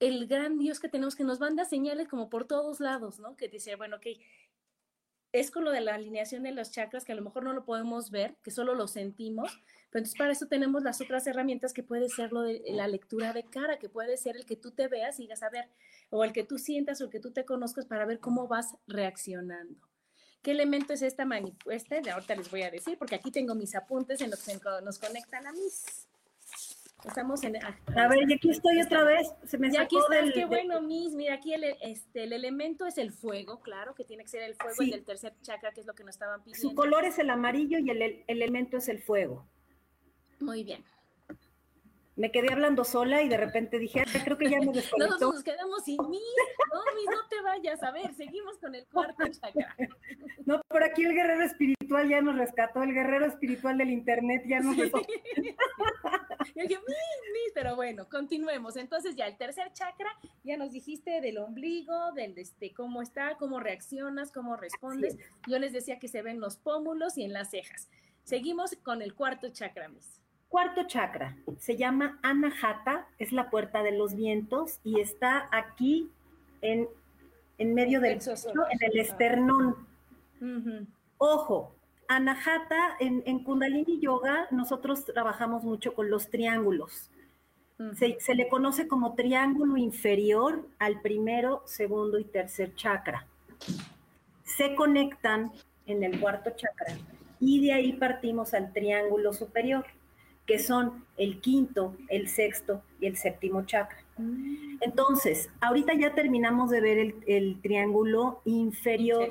[0.00, 3.36] el gran Dios que tenemos, que nos manda señales como por todos lados, ¿no?
[3.36, 4.06] Que dice, bueno, ok,
[5.40, 7.66] es con lo de la alineación de los chakras, que a lo mejor no lo
[7.66, 9.52] podemos ver, que solo lo sentimos,
[9.90, 13.34] pero entonces para eso tenemos las otras herramientas que puede ser lo de la lectura
[13.34, 15.68] de cara, que puede ser el que tú te veas y digas, a ver,
[16.08, 18.76] o el que tú sientas o el que tú te conozcas para ver cómo vas
[18.86, 19.78] reaccionando.
[20.40, 21.96] ¿Qué elemento es esta manipuesta?
[22.12, 25.46] Ahorita les voy a decir, porque aquí tengo mis apuntes en los que nos conectan
[25.46, 26.08] a mis.
[27.04, 27.56] Estamos en.
[27.56, 29.32] Ah, a, ver, y aquí estoy otra vez.
[29.44, 31.14] Se me y aquí estás, qué bueno, Miss.
[31.14, 34.54] Mira, aquí el, este, el elemento es el fuego, claro, que tiene que ser el
[34.56, 36.68] fuego, el del tercer chakra, que es lo que nos estaban pidiendo.
[36.68, 39.46] Su color es el amarillo y el elemento es el fuego.
[40.40, 40.84] Muy bien
[42.16, 45.28] me quedé hablando sola y de repente dije, creo que ya me desconectó.
[45.28, 46.20] No, nos quedamos sin mí.
[46.72, 47.82] No, no te vayas.
[47.82, 49.74] A ver, seguimos con el cuarto chakra.
[50.46, 54.60] No, por aquí el guerrero espiritual ya nos rescató, el guerrero espiritual del internet ya
[54.60, 55.04] nos rescató.
[56.54, 56.78] Yo dije,
[57.52, 58.76] pero bueno, continuemos.
[58.76, 60.08] Entonces ya el tercer chakra,
[60.44, 65.16] ya nos dijiste del ombligo, del este, cómo está, cómo reaccionas, cómo respondes.
[65.48, 67.88] Yo les decía que se ven los pómulos y en las cejas.
[68.22, 70.20] Seguimos con el cuarto chakra, Miss.
[70.48, 76.08] Cuarto chakra se llama Anahata, es la puerta de los vientos y está aquí
[76.62, 76.88] en,
[77.58, 79.76] en medio del en el esternón.
[81.18, 81.74] Ojo,
[82.08, 87.10] Anahata en, Kundalini Yoga nosotros trabajamos mucho con los triángulos.
[87.94, 93.26] se, se, le conoce como triángulo inferior al primero, segundo y tercer chakra.
[94.44, 95.50] Se conectan
[95.86, 96.96] en el cuarto chakra
[97.40, 99.84] y de ahí partimos al triángulo superior
[100.46, 103.98] que son el quinto, el sexto y el séptimo chakra.
[104.16, 104.78] Mm.
[104.80, 109.30] Entonces, ahorita ya terminamos de ver el, triángulo inferior.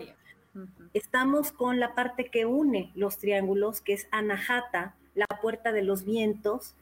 [0.93, 6.06] Estamos con la parte que une los triángulos, que es Anahata, la puerta de los
[6.06, 6.75] vientos.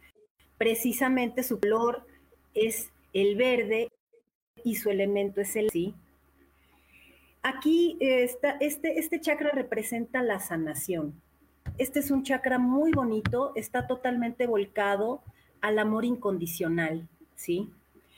[0.58, 2.06] Precisamente su color
[2.54, 3.90] es el verde
[4.64, 5.96] y su elemento es el sí.
[7.42, 11.22] Aquí está, este, este chakra representa la sanación.
[11.80, 15.24] Este es un chakra muy bonito, está totalmente volcado
[15.60, 17.72] al amor incondicional, ¿sí?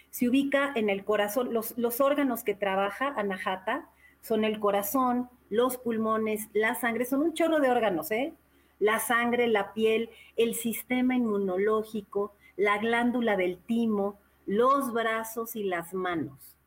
[0.10, 3.90] Se ubica en el corazón, los, los órganos que trabaja Anahata
[4.22, 8.34] son el corazón, los pulmones, la sangre, son un chorro de órganos, ¿eh?
[8.80, 15.94] La sangre, la piel, el sistema inmunológico, la glándula del timo, los brazos y las
[15.94, 16.58] manos.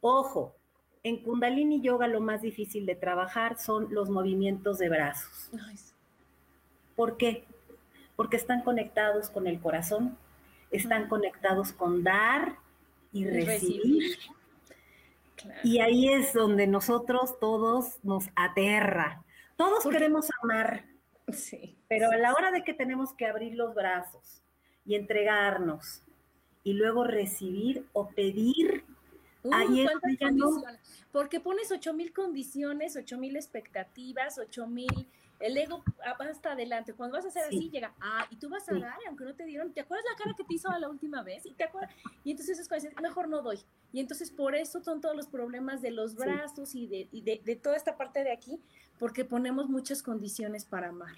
[0.00, 0.54] Ojo,
[1.02, 5.50] en Kundalini Yoga lo más difícil de trabajar son los movimientos de brazos.
[6.94, 7.44] ¿Por qué?
[8.16, 10.18] Porque están conectados con el corazón,
[10.70, 12.56] están conectados con dar
[13.12, 14.18] y, recibir.
[15.64, 19.24] Y ahí es donde nosotros todos nos aterra.
[19.56, 20.84] Todos queremos amar,
[21.32, 24.42] sí, pero a la hora de que tenemos que abrir los brazos
[24.84, 26.02] y entregarnos
[26.62, 28.84] y luego recibir o pedir,
[29.52, 29.90] ahí es
[31.12, 35.08] Porque pones ocho mil condiciones, ocho mil expectativas, ocho mil
[35.40, 36.92] el ego va hasta adelante.
[36.92, 39.46] Cuando vas a hacer así, llega, ah, y tú vas a dar, aunque no te
[39.46, 41.46] dieron, ¿te acuerdas la cara que te hizo la última vez?
[41.46, 41.90] Y te acuerdas,
[42.24, 43.58] y entonces es cuando dices, mejor no doy.
[43.92, 47.40] Y entonces por eso son todos los problemas de los brazos y, de, y de,
[47.42, 48.60] de, toda esta parte de aquí,
[48.98, 51.16] porque ponemos muchas condiciones para amar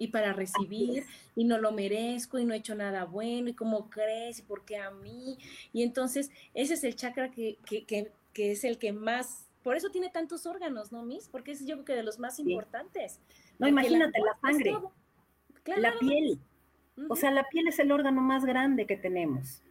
[0.00, 1.04] y para recibir,
[1.36, 4.64] y no lo merezco, y no he hecho nada bueno, y cómo crees, y por
[4.64, 5.38] qué a mí.
[5.72, 9.76] Y entonces ese es el chakra que, que, que, que es el que más por
[9.76, 11.28] eso tiene tantos órganos, ¿no, Miss?
[11.28, 13.20] Porque es yo creo que de los más importantes.
[13.58, 14.78] No, imagínate la, sangre,
[15.76, 16.40] la piel.
[17.08, 19.62] O sea, la piel es el órgano más grande que tenemos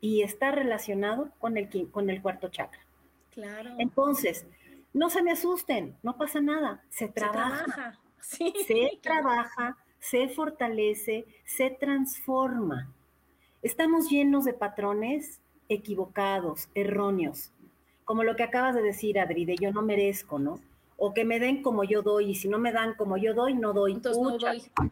[0.00, 2.80] y está relacionado con el, con el cuarto chakra.
[3.32, 3.74] Claro.
[3.78, 4.46] Entonces,
[4.94, 7.92] no se me asusten, no pasa nada, se trabaja.
[7.92, 12.92] Se, se trabaja, se fortalece, se transforma.
[13.62, 17.52] Estamos llenos de patrones equivocados, erróneos
[18.08, 20.60] como lo que acabas de decir, Adri, de yo no merezco, ¿no?
[20.96, 23.52] O que me den como yo doy, y si no me dan como yo doy,
[23.52, 23.92] no doy.
[23.92, 24.62] Entonces no doy.
[24.72, 24.90] Pues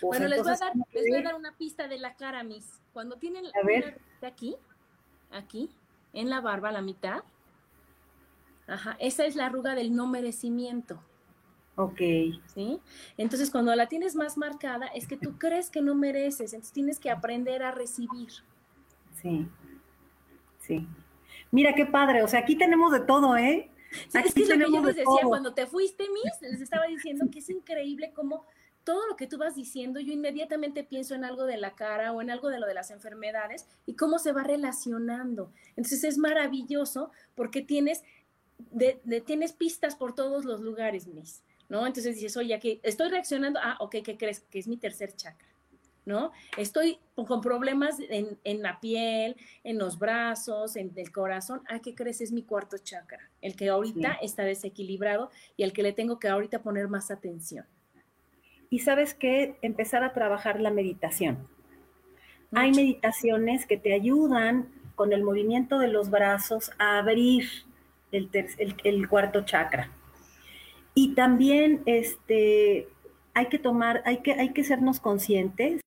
[0.00, 2.80] bueno, les, voy a dar, les voy a dar una pista de la cara, Miss.
[2.92, 4.56] Cuando tienen la de aquí,
[5.30, 5.70] aquí,
[6.12, 7.22] en la barba, la mitad,
[8.66, 10.98] ajá, esa es la arruga del no merecimiento.
[11.78, 12.00] Ok.
[12.54, 12.80] ¿Sí?
[13.16, 16.98] Entonces, cuando la tienes más marcada, es que tú crees que no mereces, entonces tienes
[16.98, 18.28] que aprender a recibir.
[19.22, 19.46] Sí,
[20.60, 20.86] sí.
[21.52, 23.70] Mira qué padre, o sea, aquí tenemos de todo, ¿eh?
[24.12, 27.38] es que lo que yo les decía cuando te fuiste, Miss, les estaba diciendo que
[27.38, 28.44] es increíble cómo
[28.82, 32.22] todo lo que tú vas diciendo, yo inmediatamente pienso en algo de la cara o
[32.22, 35.52] en algo de lo de las enfermedades y cómo se va relacionando.
[35.76, 38.02] Entonces es maravilloso porque tienes,
[38.70, 41.86] de, tienes pistas por todos los lugares, Miss, ¿no?
[41.86, 44.40] Entonces dices, oye, aquí estoy reaccionando, ah, ok, ¿qué crees?
[44.40, 45.48] Que es mi tercer chakra.
[46.08, 46.32] ¿no?
[46.56, 51.60] Estoy con problemas en, la piel, en los brazos, en el corazón.
[51.68, 52.22] Ah, ¿qué crees?
[52.22, 56.28] Es mi cuarto chakra, el que ahorita está desequilibrado y al que le tengo que
[56.28, 57.66] ahorita poner más atención.
[58.70, 59.58] Y sabes qué?
[59.60, 61.46] Empezar a trabajar la meditación.
[62.52, 67.46] Hay meditaciones que te ayudan con el movimiento de los brazos a abrir
[68.12, 68.30] el,
[68.82, 69.92] el cuarto chakra.
[70.98, 72.88] Y también este,
[73.32, 75.80] hay que tomar, hay que, hay que sernos conscientes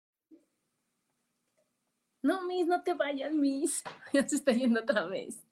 [2.24, 3.84] no, Miss, no te vayas, Miss.
[4.14, 5.44] Ya se está yendo otra vez.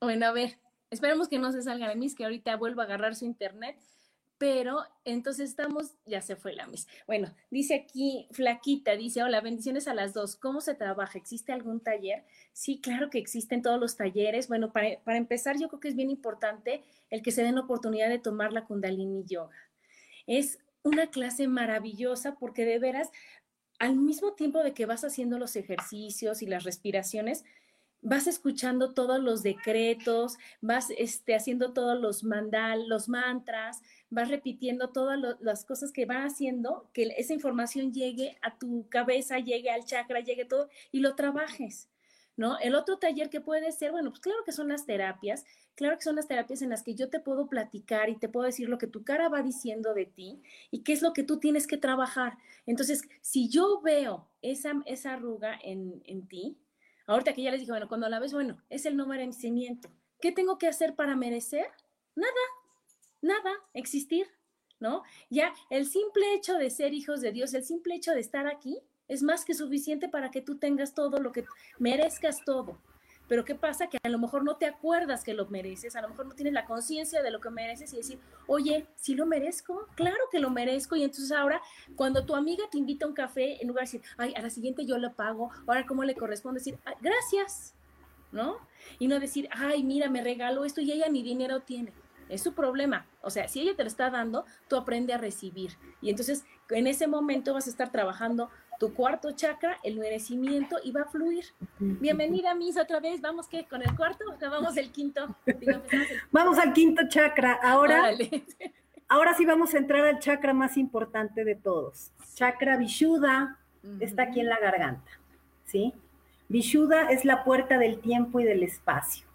[0.00, 0.58] Bueno, a ver,
[0.90, 3.78] esperemos que no se salga de Miss, que ahorita vuelva a agarrar su internet.
[4.40, 6.88] Pero entonces estamos, ya se fue la Miss.
[7.06, 10.34] Bueno, dice aquí Flaquita, dice, hola, bendiciones a las dos.
[10.34, 11.18] ¿Cómo se trabaja?
[11.18, 12.24] ¿Existe algún taller?
[12.54, 14.48] Sí, claro que existen todos los talleres.
[14.48, 17.60] Bueno, para, para empezar, yo creo que es bien importante el que se den la
[17.60, 19.58] oportunidad de tomar la Kundalini Yoga.
[20.26, 23.10] Es una clase maravillosa porque de veras
[23.78, 27.44] al mismo tiempo de que vas haciendo los ejercicios y las respiraciones,
[28.02, 34.90] vas escuchando todos los decretos, vas este, haciendo todos los mandal, los mantras, vas repitiendo
[34.90, 39.84] todas las cosas que va haciendo, que esa información llegue a tu cabeza, llegue al
[39.84, 41.88] chakra, llegue todo y lo trabajes.
[42.36, 42.58] ¿No?
[42.58, 45.44] El otro taller que puede ser, bueno, pues claro que son las terapias,
[45.74, 48.46] claro que son las terapias en las que yo te puedo platicar y te puedo
[48.46, 51.38] decir lo que tu cara va diciendo de ti y qué es lo que tú
[51.38, 52.38] tienes que trabajar.
[52.64, 56.56] Entonces, si yo veo esa, esa arruga en, en ti,
[57.06, 59.90] ahorita que ya les dije, bueno, cuando la ves, bueno, es el no merecimiento.
[60.18, 61.66] ¿Qué tengo que hacer para merecer?
[62.14, 62.32] Nada,
[63.22, 64.26] nada, existir,
[64.78, 65.02] ¿no?
[65.28, 68.80] Ya el simple hecho de ser hijos de Dios, el simple hecho de estar aquí,
[69.08, 71.44] es más que suficiente para que tú tengas todo lo que
[71.78, 72.78] merezcas todo.
[73.30, 73.88] Pero ¿qué pasa?
[73.88, 76.52] Que a lo mejor no te acuerdas que lo mereces, a lo mejor no tienes
[76.52, 78.18] la conciencia de lo que mereces y decir,
[78.48, 79.86] oye, ¿sí lo merezco?
[79.94, 80.96] Claro que lo merezco.
[80.96, 81.62] Y entonces ahora,
[81.94, 84.50] cuando tu amiga te invita a un café, en lugar de decir, ay, a la
[84.50, 87.74] siguiente yo lo pago, ahora ¿cómo le corresponde decir, gracias?
[88.32, 88.58] ¿No?
[88.98, 91.92] Y no decir, ay, mira, me regalo esto y ella ni dinero tiene.
[92.30, 93.06] Es su problema.
[93.22, 95.72] O sea, si ella te lo está dando, tú aprende a recibir.
[96.00, 100.92] Y entonces, en ese momento vas a estar trabajando tu cuarto chakra, el merecimiento, y
[100.92, 101.44] va a fluir.
[101.78, 103.20] Bienvenida, Miss, otra vez.
[103.20, 105.36] ¿Vamos que ¿Con el cuarto o vamos el quinto?
[106.30, 107.58] Vamos al quinto chakra.
[107.62, 108.10] Ahora,
[109.08, 112.12] ahora sí vamos a entrar al chakra más importante de todos.
[112.34, 113.58] Chakra Vishuddha
[113.98, 115.10] está aquí en la garganta,
[115.64, 115.92] ¿sí?
[116.48, 119.26] Vishuddha es la puerta del tiempo y del espacio.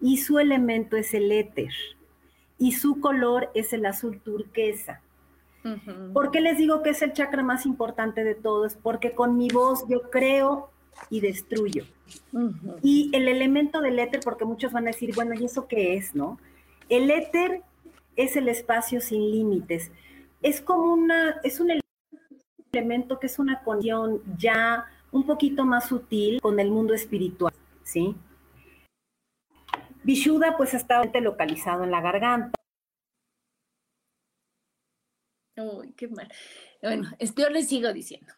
[0.00, 1.72] y su elemento es el éter
[2.62, 5.00] y su color es el azul turquesa.
[6.12, 8.76] ¿Por qué les digo que es el chakra más importante de todos?
[8.76, 10.70] Porque con mi voz yo creo
[11.10, 11.84] y destruyo.
[12.80, 16.14] Y el elemento del éter, porque muchos van a decir, bueno, ¿y eso qué es,
[16.14, 16.38] no?
[16.88, 17.62] El éter
[18.14, 19.90] es el espacio sin límites.
[20.40, 21.72] Es como una, es un
[22.72, 27.52] elemento que es una condición ya un poquito más sutil con el mundo espiritual,
[27.82, 28.14] ¿sí?
[30.04, 32.52] Vishuddha pues está localizado en la garganta.
[35.56, 36.28] Uy, qué mal.
[36.82, 38.32] Bueno, yo les sigo diciendo.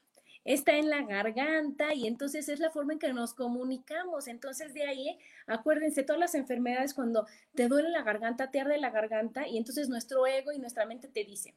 [0.45, 4.29] Está en la garganta y entonces es la forma en que nos comunicamos.
[4.29, 8.91] Entonces de ahí, acuérdense, todas las enfermedades cuando te duele la garganta, te arde la
[8.91, 11.55] garganta y entonces nuestro ego y nuestra mente te dicen,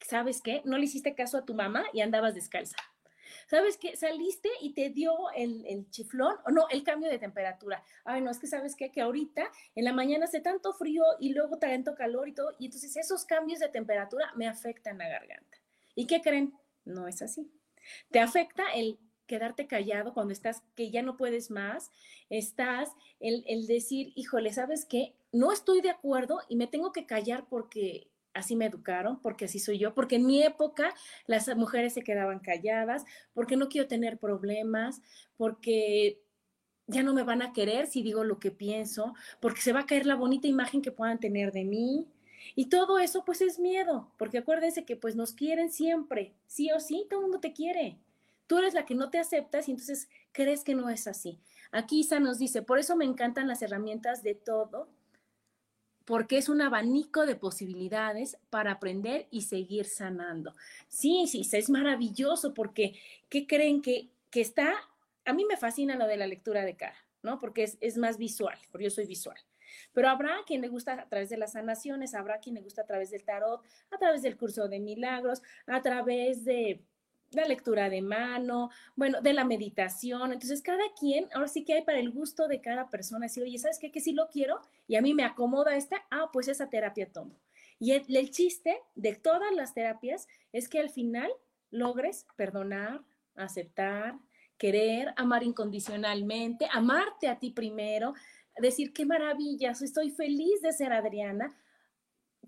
[0.00, 0.62] ¿sabes qué?
[0.64, 2.76] No le hiciste caso a tu mamá y andabas descalza.
[3.48, 3.96] ¿Sabes qué?
[3.96, 7.82] Saliste y te dio el, chiflón, o no, el cambio de temperatura.
[8.04, 8.90] Ay, no, es que sabes qué?
[8.90, 12.66] que ahorita en la mañana hace tanto frío y luego tanto calor y todo, y
[12.66, 15.58] entonces esos cambios de temperatura me afectan la garganta.
[15.94, 16.54] ¿Y qué creen?
[16.84, 17.50] No es así.
[18.10, 21.92] Te afecta el quedarte callado cuando estás que ya no puedes más,
[22.30, 25.14] estás el, el decir, híjole, ¿sabes qué?
[25.32, 29.58] No estoy de acuerdo y me tengo que callar porque así me educaron, porque así
[29.58, 30.94] soy yo, porque en mi época
[31.26, 35.02] las mujeres se quedaban calladas, porque no quiero tener problemas,
[35.36, 36.22] porque
[36.86, 39.86] ya no me van a querer si digo lo que pienso, porque se va a
[39.86, 42.06] caer la bonita imagen que puedan tener de mí.
[42.54, 46.80] Y todo eso pues es miedo, porque acuérdense que pues nos quieren siempre, sí o
[46.80, 47.98] sí, todo el mundo te quiere.
[48.46, 51.38] Tú eres la que no te aceptas y entonces crees que no es así.
[51.70, 54.88] Aquí Isa nos dice, por eso me encantan las herramientas de todo,
[56.10, 60.56] porque es un abanico de posibilidades para aprender y seguir sanando.
[60.88, 62.94] Sí, sí, es maravilloso porque,
[63.28, 64.74] ¿qué creen que, que está?
[65.24, 67.38] A mí me fascina lo de la lectura de cara, ¿no?
[67.38, 69.36] Porque es, es más visual, porque yo soy visual.
[69.92, 72.86] Pero habrá quien le gusta a través de las sanaciones, habrá quien le gusta a
[72.86, 76.82] través del tarot, a través del curso de milagros, a través de
[77.32, 80.32] la lectura de mano, bueno, de la meditación.
[80.32, 83.26] Entonces, cada quien, ahora sí que hay para el gusto de cada persona.
[83.26, 83.90] Así, oye, ¿sabes qué?
[83.90, 87.38] Que si lo quiero y a mí me acomoda esta, ah, pues esa terapia tomo.
[87.78, 91.30] Y el, chiste de todas las terapias es que al final
[91.70, 93.00] logres perdonar,
[93.36, 94.18] aceptar,
[94.58, 98.12] querer, amar incondicionalmente, amarte a ti primero,
[98.58, 101.56] decir qué maravillas, estoy feliz de ser Adriana,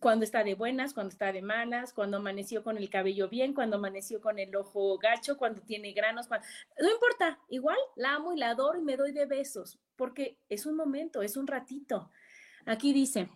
[0.03, 3.77] cuando está de buenas, cuando está de malas, cuando amaneció con el cabello bien, cuando
[3.77, 8.51] amaneció con el ojo gacho, cuando tiene granos, no importa, igual la amo y la
[8.51, 12.11] adoro y me doy de besos, porque es un momento, es un ratito.
[12.67, 13.29] Aquí dice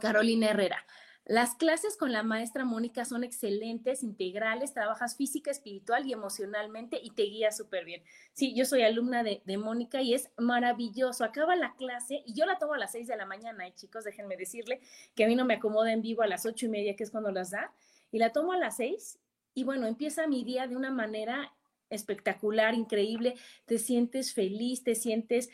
[0.00, 0.86] Carolina Herrera,
[1.26, 7.10] las clases con la maestra Mónica son excelentes, integrales, trabajas física, espiritual y emocionalmente y
[7.10, 8.02] te guías súper bien.
[8.32, 11.24] Sí, yo soy alumna de, Mónica y es maravilloso.
[11.24, 14.04] Acaba la clase y yo la tomo a las seis de la mañana, y chicos,
[14.04, 14.80] déjenme decirle
[15.16, 17.10] que a mí no me acomoda en vivo a las ocho y media, que es
[17.10, 17.72] cuando las da,
[18.12, 19.18] y la tomo a las seis
[19.56, 21.52] y bueno, empieza mi día de una manera
[21.88, 25.48] espectacular, increíble, te sientes feliz, te sientes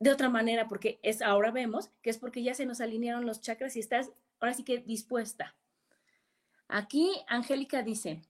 [0.00, 3.40] de otra manera, porque es ahora vemos que es porque ya se nos alinearon los
[3.40, 4.10] chakras y estás
[4.40, 5.54] ahora sí que dispuesta.
[6.68, 8.22] Aquí Angélica dice,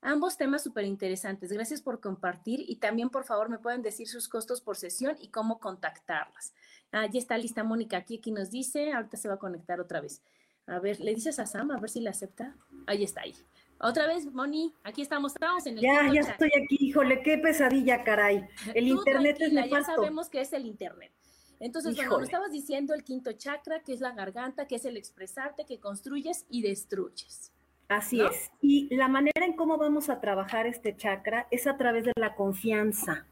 [0.00, 4.28] ambos temas súper interesantes, gracias por compartir y también por favor me pueden decir sus
[4.28, 6.54] costos por sesión y cómo contactarlas.
[6.92, 10.00] Ah, ya está lista Mónica aquí, aquí nos dice, ahorita se va a conectar otra
[10.00, 10.22] vez.
[10.66, 12.56] A ver, le dices a Sam a ver si la acepta.
[12.86, 13.34] Ahí está ahí.
[13.78, 18.02] Otra vez, Moni, aquí estamos, estamos en el Ya, ya estoy aquí, híjole, qué pesadilla,
[18.04, 18.48] caray.
[18.74, 21.12] El internet es Ya sabemos que es el internet.
[21.60, 25.64] Entonces, bueno, estabas diciendo el quinto chakra, que es la garganta, que es el expresarte,
[25.64, 27.52] que construyes y destruyes.
[27.88, 28.50] Así es.
[28.60, 32.34] Y la manera en cómo vamos a trabajar este chakra es a través de la
[32.34, 33.26] confianza,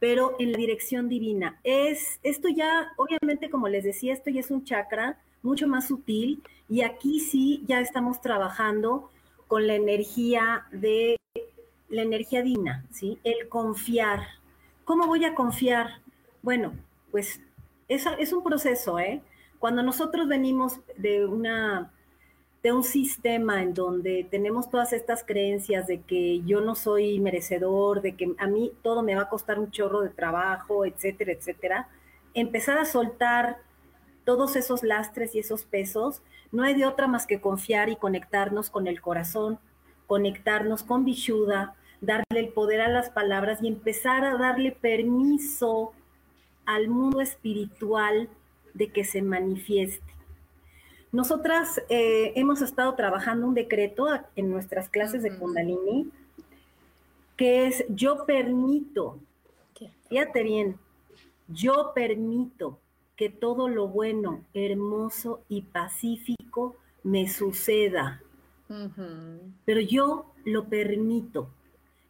[0.00, 1.60] pero en la dirección divina.
[1.62, 6.42] Es esto ya, obviamente, como les decía, esto ya es un chakra mucho más sutil
[6.68, 9.10] y aquí sí ya estamos trabajando
[9.46, 11.16] con la energía de
[11.88, 13.18] la energía divina, ¿sí?
[13.22, 14.20] El confiar.
[14.84, 16.00] ¿Cómo voy a confiar?
[16.42, 16.72] Bueno,
[17.12, 17.40] pues
[17.86, 19.22] es, es un proceso, ¿eh?
[19.60, 21.92] Cuando nosotros venimos de una
[22.62, 28.02] de un sistema en donde tenemos todas estas creencias de que yo no soy merecedor,
[28.02, 31.88] de que a mí todo me va a costar un chorro de trabajo, etcétera, etcétera,
[32.34, 33.58] empezar a soltar
[34.24, 38.70] todos esos lastres y esos pesos, no hay de otra más que confiar y conectarnos
[38.70, 39.58] con el corazón,
[40.06, 45.92] conectarnos con Vishuddha, darle el poder a las palabras y empezar a darle permiso
[46.66, 48.28] al mundo espiritual
[48.74, 50.12] de que se manifieste.
[51.12, 56.10] Nosotras eh, hemos estado trabajando un decreto en nuestras clases de Kundalini,
[57.36, 59.18] que es yo permito,
[60.08, 60.78] fíjate bien,
[61.48, 62.78] yo permito
[63.16, 68.22] que todo lo bueno, hermoso y pacífico me suceda.
[69.66, 71.50] Pero yo lo permito.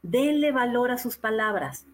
[0.03, 1.87] Denle valor a sus palabras.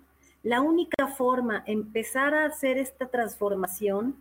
[0.43, 4.16] La única forma de empezar a hacer esta transformación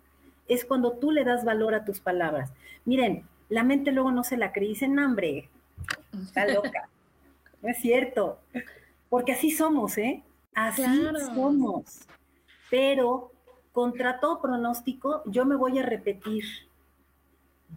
[0.47, 2.51] es cuando tú le das valor a tus palabras.
[2.85, 5.49] Miren, la mente luego no se la cree, dicen, hambre,
[6.13, 6.89] está loca.
[7.61, 8.39] no es cierto,
[9.09, 10.23] porque así somos, ¿eh?
[10.53, 10.83] Así
[11.33, 12.07] somos.
[12.69, 13.31] Pero
[13.71, 16.43] contra todo pronóstico, yo me voy a repetir.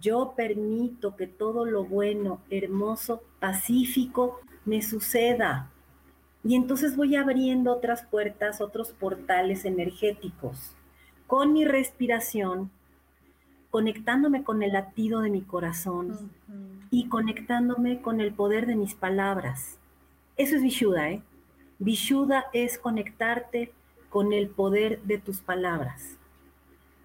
[0.01, 5.71] Yo permito que todo lo bueno, hermoso, pacífico me suceda.
[6.43, 10.75] Y entonces voy abriendo otras puertas, otros portales energéticos.
[11.27, 12.71] Con mi respiración,
[13.71, 16.33] conectándome con el latido de mi corazón
[16.91, 19.79] y conectándome con el poder de mis palabras.
[20.37, 21.23] Eso es Vishuddha, ¿eh?
[21.79, 23.73] Vishuddha es conectarte
[24.09, 26.17] con el poder de tus palabras.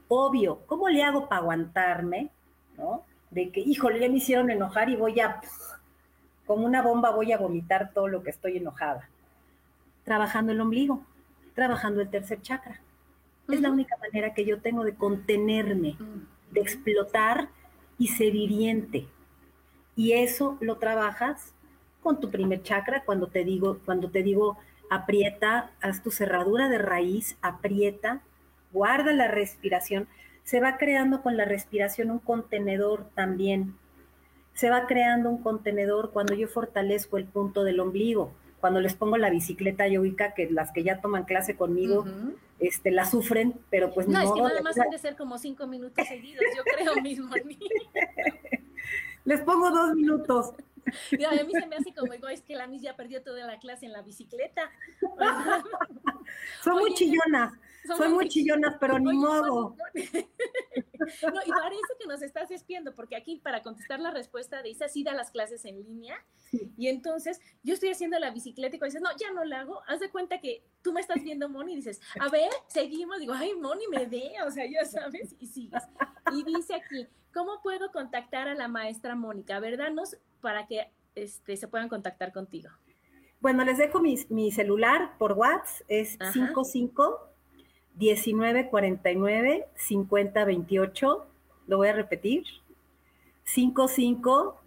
[0.08, 2.30] Obvio, ¿cómo le hago para aguantarme?
[2.78, 3.04] ¿No?
[3.30, 5.42] De que, híjole, ya me hicieron enojar y voy a,
[6.46, 9.10] como una bomba, voy a vomitar todo lo que estoy enojada.
[10.06, 11.04] Trabajando el ombligo,
[11.54, 12.80] trabajando el tercer chakra.
[13.50, 15.98] Es la única manera que yo tengo de contenerme
[16.56, 17.50] de explotar
[18.00, 19.08] y ser hiriente.
[19.96, 21.54] Y eso lo trabajas
[22.02, 24.58] con tu primer chakra cuando te digo, cuando te digo
[24.90, 28.22] aprieta, haz tu cerradura de raíz, aprieta,
[28.72, 30.08] guarda la respiración.
[30.44, 33.76] Se va creando con la respiración un contenedor también.
[34.54, 39.18] Se va creando un contenedor cuando yo fortalezco el punto del ombligo, cuando les pongo
[39.18, 42.06] la bicicleta yoica, que las que ya toman clase conmigo,
[42.60, 44.14] este, la sufren, pero pues no.
[44.14, 47.36] No, es que nada más han de ser como cinco minutos seguidos, yo creo mismo.
[49.26, 50.54] Les pongo dos minutos.
[50.86, 53.86] a mí se me hace como, es que la Miss ya perdió toda la clase
[53.86, 54.70] en la bicicleta.
[56.64, 57.54] Son muy chillonas,
[57.86, 59.76] son, muy chillonas, pero ni modo.
[61.06, 64.88] No, y parece que nos estás espiando, porque aquí para contestar la respuesta de Isa,
[64.88, 66.16] sí da las clases en línea,
[66.78, 69.82] y entonces yo estoy haciendo la bicicleta y cuando dices, no, ya no la hago,
[69.88, 73.34] haz de cuenta que tú me estás viendo, Moni, y dices, a ver, seguimos, digo,
[73.34, 75.84] ay, Moni, me ve, o sea, ya sabes, y sigues.
[76.32, 79.60] Y dice aquí, ¿cómo puedo contactar a la maestra Mónica?
[79.60, 79.92] ¿Verdad?
[80.42, 82.70] para que este, se puedan contactar contigo.
[83.42, 87.35] Bueno, les dejo mi, celular por WhatsApp, es 55
[87.96, 91.26] 19 49 50 28.
[91.68, 92.44] Lo voy a repetir.
[93.46, 94.62] 55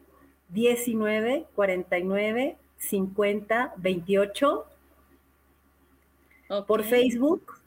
[0.49, 4.67] 19 49 50 28.
[6.67, 7.61] Por Facebook,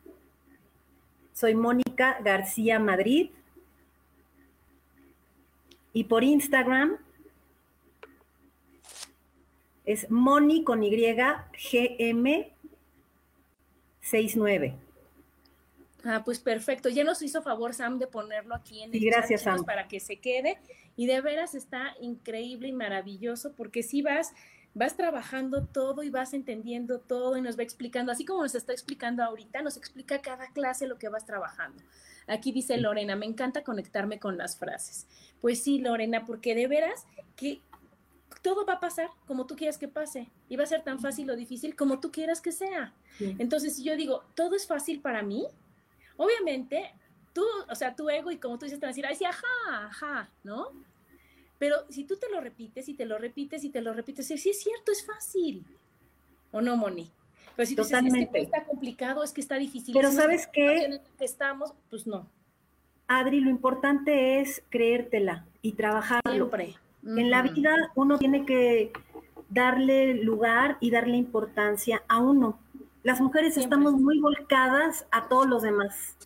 [1.33, 3.29] soy Mónica García Madrid.
[5.93, 6.97] Y por Instagram,
[9.85, 12.51] es Moni con Y, GM
[14.01, 14.75] 69.
[16.03, 16.89] Ah, pues perfecto.
[16.89, 19.63] Ya nos hizo favor Sam de ponerlo aquí en el gracias, Sam.
[19.65, 20.57] para que se quede.
[20.95, 24.33] Y de veras está increíble y maravilloso porque si vas,
[24.73, 28.73] vas trabajando todo y vas entendiendo todo y nos va explicando, así como nos está
[28.73, 31.83] explicando ahorita, nos explica cada clase lo que vas trabajando.
[32.27, 35.07] Aquí dice Lorena, me encanta conectarme con las frases.
[35.39, 37.61] Pues sí, Lorena, porque de veras que
[38.41, 41.29] todo va a pasar como tú quieras que pase y va a ser tan fácil
[41.29, 42.93] o difícil como tú quieras que sea.
[43.19, 45.47] Entonces, si yo digo, todo es fácil para mí,
[46.21, 46.93] obviamente
[47.33, 49.25] tú, o sea, tu ego y como tú dices, te van a decir, ay, sí,
[49.25, 50.67] ajá, ajá, ¿no?
[51.57, 54.33] Pero si tú te lo repites y te lo repites y te lo repites, sí,
[54.33, 55.65] es cierto, es fácil.
[56.51, 57.11] ¿O no, Moni?
[57.55, 58.19] Pero si tú Totalmente.
[58.19, 59.93] dices, es que está complicado, es que está difícil.
[59.93, 60.99] Pero ¿sabes qué?
[61.17, 62.27] que estamos, pues no.
[63.07, 66.49] Adri, lo importante es creértela y trabajarlo.
[66.49, 66.75] Siempre.
[67.03, 68.91] En la vida uno tiene que
[69.49, 72.59] darle lugar y darle importancia a uno.
[73.03, 76.17] Las mujeres estamos muy volcadas a todos los demás.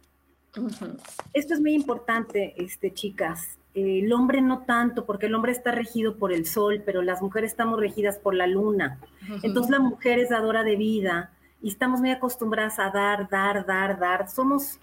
[1.34, 3.57] Esto es muy importante, este, chicas.
[3.73, 7.51] el hombre no tanto, porque el hombre está regido por el sol, pero las mujeres
[7.51, 8.99] estamos regidas por la luna.
[9.43, 13.99] Entonces la mujer es dadora de vida y estamos muy acostumbradas a dar, dar, dar,
[13.99, 14.30] dar.
[14.30, 14.80] Somos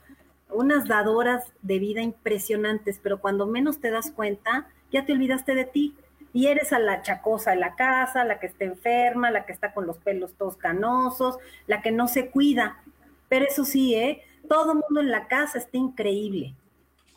[0.50, 5.64] unas dadoras de vida impresionantes, pero cuando menos te das cuenta, ya te olvidaste de
[5.64, 5.94] ti
[6.32, 9.72] y eres a la chacosa en la casa, la que está enferma, la que está
[9.74, 12.82] con los pelos todos canosos, la que no se cuida.
[13.28, 14.22] Pero eso sí, ¿eh?
[14.48, 16.54] Todo el mundo en la casa está increíble.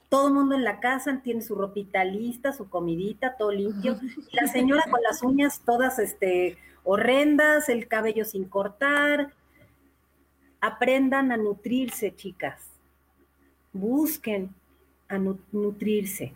[0.09, 3.97] Todo el mundo en la casa tiene su ropita lista, su comidita, todo limpio.
[4.31, 9.33] Y la señora con las uñas todas este, horrendas, el cabello sin cortar.
[10.61, 12.69] Aprendan a nutrirse, chicas.
[13.73, 14.53] Busquen
[15.07, 16.33] a nutrirse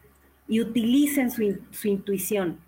[0.48, 2.60] y utilicen su, intuición.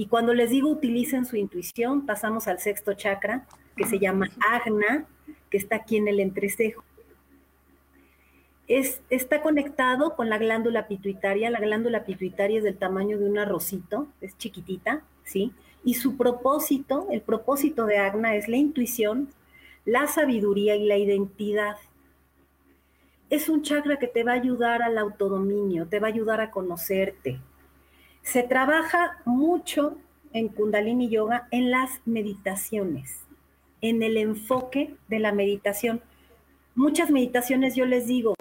[0.00, 3.44] Y cuando les digo utilicen su intuición, pasamos al sexto chakra,
[3.76, 5.04] que se llama Agna,
[5.50, 6.82] que está aquí en el entrecejo.
[8.66, 11.50] Es, está conectado con la glándula pituitaria.
[11.50, 15.52] La glándula pituitaria es del tamaño de un arrocito, es chiquitita, ¿sí?
[15.84, 19.28] Y su propósito, el propósito de Agna es la intuición,
[19.84, 21.76] la sabiduría y la identidad.
[23.28, 26.50] Es un chakra que te va a ayudar al autodominio, te va a ayudar a
[26.50, 27.38] conocerte.
[28.30, 29.98] Se trabaja mucho
[30.32, 33.18] en Kundalini Yoga en las meditaciones,
[33.80, 36.00] en el enfoque de la meditación.
[36.76, 38.36] Muchas meditaciones yo les digo,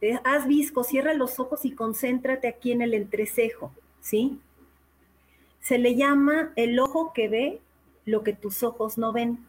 [0.00, 4.40] eh, haz visco, cierra los ojos y concéntrate aquí en el entrecejo, ¿sí?
[5.60, 7.60] Se le llama el ojo que ve
[8.04, 9.46] lo que tus ojos no ven.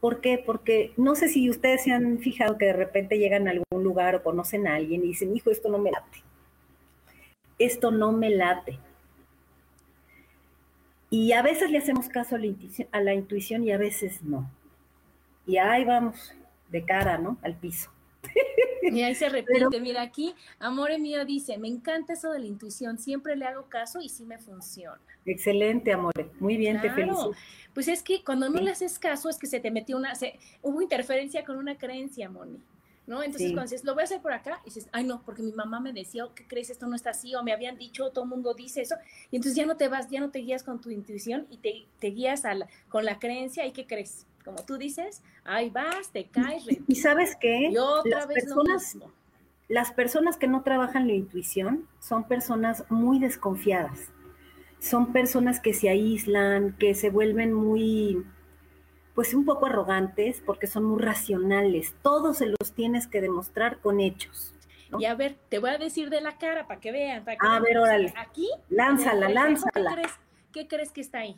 [0.00, 0.36] ¿Por qué?
[0.36, 4.16] Porque no sé si ustedes se han fijado que de repente llegan a algún lugar
[4.16, 6.22] o conocen a alguien y dicen, hijo, esto no me late.
[7.58, 8.78] Esto no me late.
[11.10, 14.22] Y a veces le hacemos caso a la, intuición, a la intuición y a veces
[14.22, 14.50] no.
[15.46, 16.34] Y ahí vamos,
[16.70, 17.38] de cara, ¿no?
[17.42, 17.90] Al piso.
[18.82, 22.98] Y ahí se repite, mira aquí, Amore mío dice, me encanta eso de la intuición,
[22.98, 25.00] siempre le hago caso y sí me funciona.
[25.24, 27.32] Excelente, Amore, muy bien, te felicito.
[27.72, 30.38] Pues es que cuando no le haces caso es que se te metió una, se,
[30.62, 32.60] hubo interferencia con una creencia, Moni.
[33.06, 33.22] ¿No?
[33.22, 35.52] Entonces cuando dices, lo voy a hacer por acá, y dices, ay no, porque mi
[35.52, 36.70] mamá me decía, ¿qué crees?
[36.70, 38.94] Esto no está así, o me habían dicho, todo el mundo dice eso,
[39.30, 41.86] y entonces ya no te vas, ya no te guías con tu intuición y te,
[41.98, 42.54] te guías a
[42.88, 44.26] con la creencia, ¿y qué crees?
[44.44, 46.64] como tú dices, ahí vas, te caes.
[46.86, 47.72] Y sabes qué?
[48.04, 48.98] las personas,
[49.68, 54.10] las personas que no trabajan la intuición son personas muy desconfiadas.
[54.80, 58.22] Son personas que se aíslan, que se vuelven muy,
[59.14, 61.94] pues un poco arrogantes porque son muy racionales.
[62.02, 64.54] Todos se los tienes que demostrar con hechos.
[64.98, 67.24] Y a ver, te voy a decir de la cara para que vean.
[67.40, 68.12] a ver, órale.
[68.16, 68.48] Aquí.
[68.68, 70.02] Lánzala, lánzala.
[70.52, 71.36] ¿Qué crees que está ahí?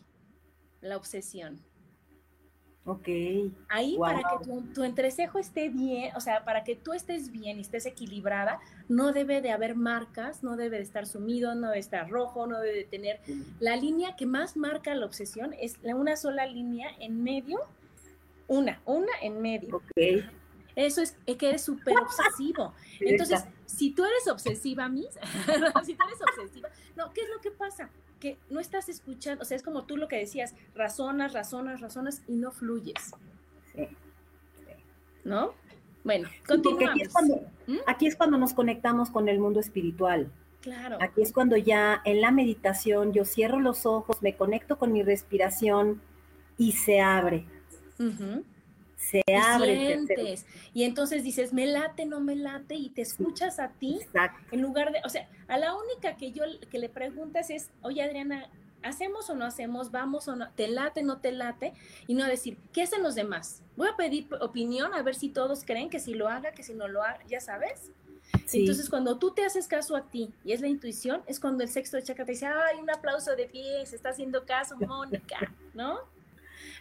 [0.81, 1.61] La obsesión.
[2.87, 3.09] Ok.
[3.68, 7.62] Ahí para que tu, entrecejo esté bien, o sea, para que tú estés bien y
[7.62, 11.80] estés equilibrada, no debe de haber marcas, no debe de estar sumido, no debe de
[11.80, 13.20] estar rojo, no debe de tener...
[13.59, 17.59] La línea que más marca la obsesión es una sola línea en medio,
[18.47, 19.76] una, una en medio.
[19.76, 20.24] Ok.
[20.76, 22.72] Eso es que eres súper obsesivo.
[23.01, 25.09] Entonces, si tú eres obsesiva, Miss,
[25.84, 27.91] si tú eres obsesiva, no, ¿qué es lo que pasa?
[28.21, 32.23] Que no estás escuchando, o sea, es como tú lo que decías, razonas, razonas, razonas
[32.27, 33.12] y no fluyes.
[33.75, 33.89] Sí.
[35.25, 35.55] ¿No?
[36.05, 36.91] Bueno, continuamos.
[36.91, 37.37] Aquí es, cuando,
[37.67, 37.77] ¿Mm?
[37.87, 40.31] aquí es cuando nos conectamos con el mundo espiritual.
[40.61, 40.99] Claro.
[41.01, 45.03] Aquí es cuando ya en la meditación yo cierro los ojos, me conecto con mi
[45.03, 46.01] respiración
[46.59, 47.45] y se abre
[49.11, 49.99] se abre.
[50.75, 54.01] Y entonces dices, me late, no me late, y te escuchas a ti.
[54.51, 58.03] En lugar de, o sea, a la única que yo que le preguntas es, oye
[58.03, 58.49] Adriana,
[58.83, 59.91] ¿hacemos o no hacemos?
[59.91, 60.51] ¿Vamos o no?
[60.53, 61.73] ¿Te late, no te late?
[62.07, 63.63] Y no decir, ¿qué hacen los demás?
[63.77, 66.75] Voy a pedir opinión a ver si todos creen que si lo haga, que si
[66.75, 67.91] no lo haga, ya sabes.
[68.53, 71.69] Entonces, cuando tú te haces caso a ti y es la intuición, es cuando el
[71.69, 75.53] sexto de chakra te dice, ay, un aplauso de pie, se está haciendo caso, Mónica,
[75.75, 76.01] ¿no?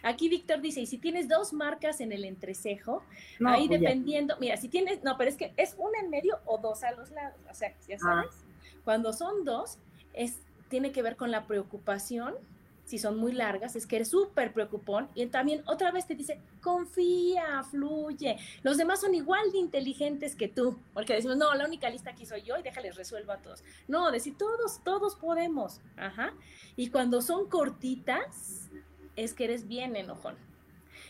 [0.06, 3.02] Aquí Víctor dice, y si tienes dos marcas en el entrecejo,
[3.44, 6.58] ahí pues dependiendo, mira, si tienes, no, pero es que es una en medio o
[6.58, 7.98] dos a los lados, o sea, ya ah.
[7.98, 8.36] sabes,
[8.84, 9.78] cuando son dos,
[10.12, 10.38] es,
[10.68, 12.36] tiene que ver con la preocupación,
[12.84, 16.40] si son muy largas, es que eres súper preocupón y también otra vez te dice,
[16.62, 18.36] confía, fluye.
[18.62, 22.26] Los demás son igual de inteligentes que tú, porque decimos, no, la única lista aquí
[22.26, 23.64] soy yo y déjales resuelvo a todos.
[23.88, 25.80] No, decir, todos, todos podemos.
[25.96, 26.32] Ajá.
[26.76, 28.70] Y cuando son cortitas,
[29.16, 30.36] es que eres bien enojón.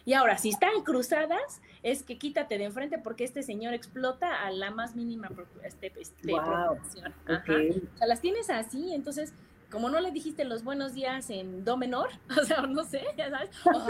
[0.04, 4.50] Y ahora, si están cruzadas, es que quítate de enfrente porque este señor explota a
[4.52, 5.28] la más mínima
[5.64, 9.32] este, este O sea, las tienes así, entonces,
[9.68, 13.30] como no le dijiste los buenos días en do menor, o sea, no sé, ya
[13.30, 13.86] sabes, oh,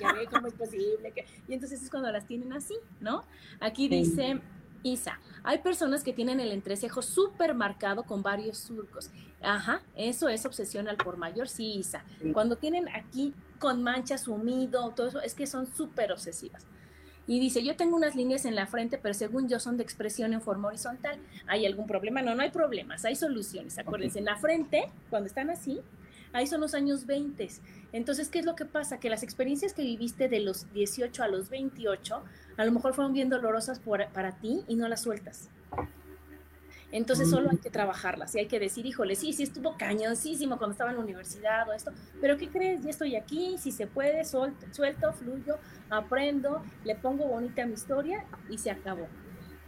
[0.00, 1.24] ya ve cómo es posible que...
[1.46, 3.22] Y entonces es cuando las tienen así, ¿no?
[3.60, 4.40] Aquí dice
[4.82, 9.10] Isa, hay personas que tienen el entrecejo súper marcado con varios surcos.
[9.40, 12.04] Ajá, eso es obsesión al por mayor, sí, Isa.
[12.32, 16.66] Cuando tienen aquí con manchas, sumido, todo eso, es que son súper obsesivas.
[17.28, 20.32] Y dice, yo tengo unas líneas en la frente, pero según yo son de expresión
[20.32, 21.20] en forma horizontal.
[21.46, 22.22] ¿Hay algún problema?
[22.22, 23.78] No, no hay problemas, hay soluciones.
[23.78, 25.80] Acuérdense, en la frente, cuando están así,
[26.32, 27.48] ahí son los años 20.
[27.92, 28.98] Entonces, ¿qué es lo que pasa?
[28.98, 32.22] Que las experiencias que viviste de los 18 a los 28,
[32.56, 33.80] a lo mejor fueron bien dolorosas
[34.12, 35.50] para ti y no las sueltas.
[36.92, 40.72] Entonces solo hay que trabajarlas y hay que decir, híjole, sí, sí estuvo cañoncísimo cuando
[40.72, 42.82] estaba en la universidad o esto, pero ¿qué crees?
[42.82, 48.24] Ya estoy aquí, si se puede, suelto, suelto, fluyo, aprendo, le pongo bonita mi historia
[48.48, 49.06] y se acabó.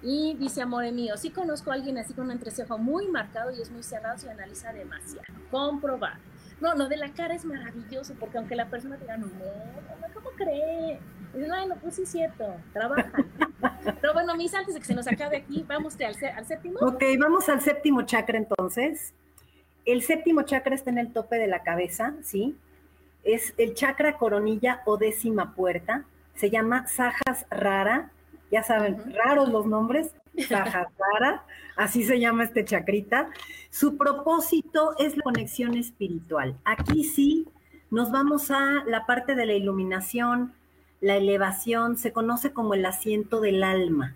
[0.02, 3.62] Y dice, amor mío, sí conozco a alguien así con un entrecejo muy marcado y
[3.62, 5.32] es muy cerrado y analiza demasiado.
[5.50, 6.18] Comprobar.
[6.60, 10.30] No, no, de la cara es maravilloso porque aunque la persona diga, no, no, ¿cómo
[10.30, 10.98] cree?
[11.34, 13.10] Y no, pues sí es cierto, trabaja.
[14.00, 16.78] Pero bueno, mis, antes de que se nos acabe aquí, vamos al, al séptimo.
[16.80, 19.14] Ok, vamos al séptimo chakra entonces.
[19.84, 22.56] El séptimo chakra está en el tope de la cabeza, ¿sí?
[23.24, 26.04] Es el chakra coronilla o décima puerta.
[26.34, 28.10] Se llama Sajas Rara.
[28.50, 30.14] Ya saben, raros los nombres.
[30.48, 31.44] Sajas Rara.
[31.76, 33.30] Así se llama este chakrita.
[33.70, 36.56] Su propósito es la conexión espiritual.
[36.64, 37.48] Aquí sí
[37.90, 40.54] nos vamos a la parte de la iluminación,
[41.02, 44.14] la elevación, se conoce como el asiento del alma.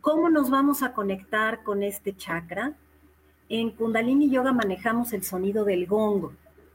[0.00, 2.74] ¿Cómo nos vamos a conectar con este chakra?
[3.48, 6.32] En Kundalini Yoga manejamos el sonido del gong.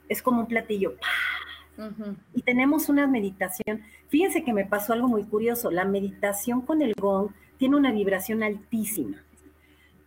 [0.08, 0.96] Es como un platillo.
[2.34, 3.84] Y tenemos una meditación.
[4.08, 5.70] Fíjense que me pasó algo muy curioso.
[5.70, 9.22] La meditación con el gong tiene una vibración altísima.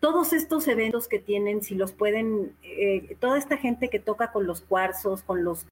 [0.01, 4.47] Todos estos eventos que tienen, si los pueden, eh, toda esta gente que toca con
[4.47, 5.67] los cuarzos, con los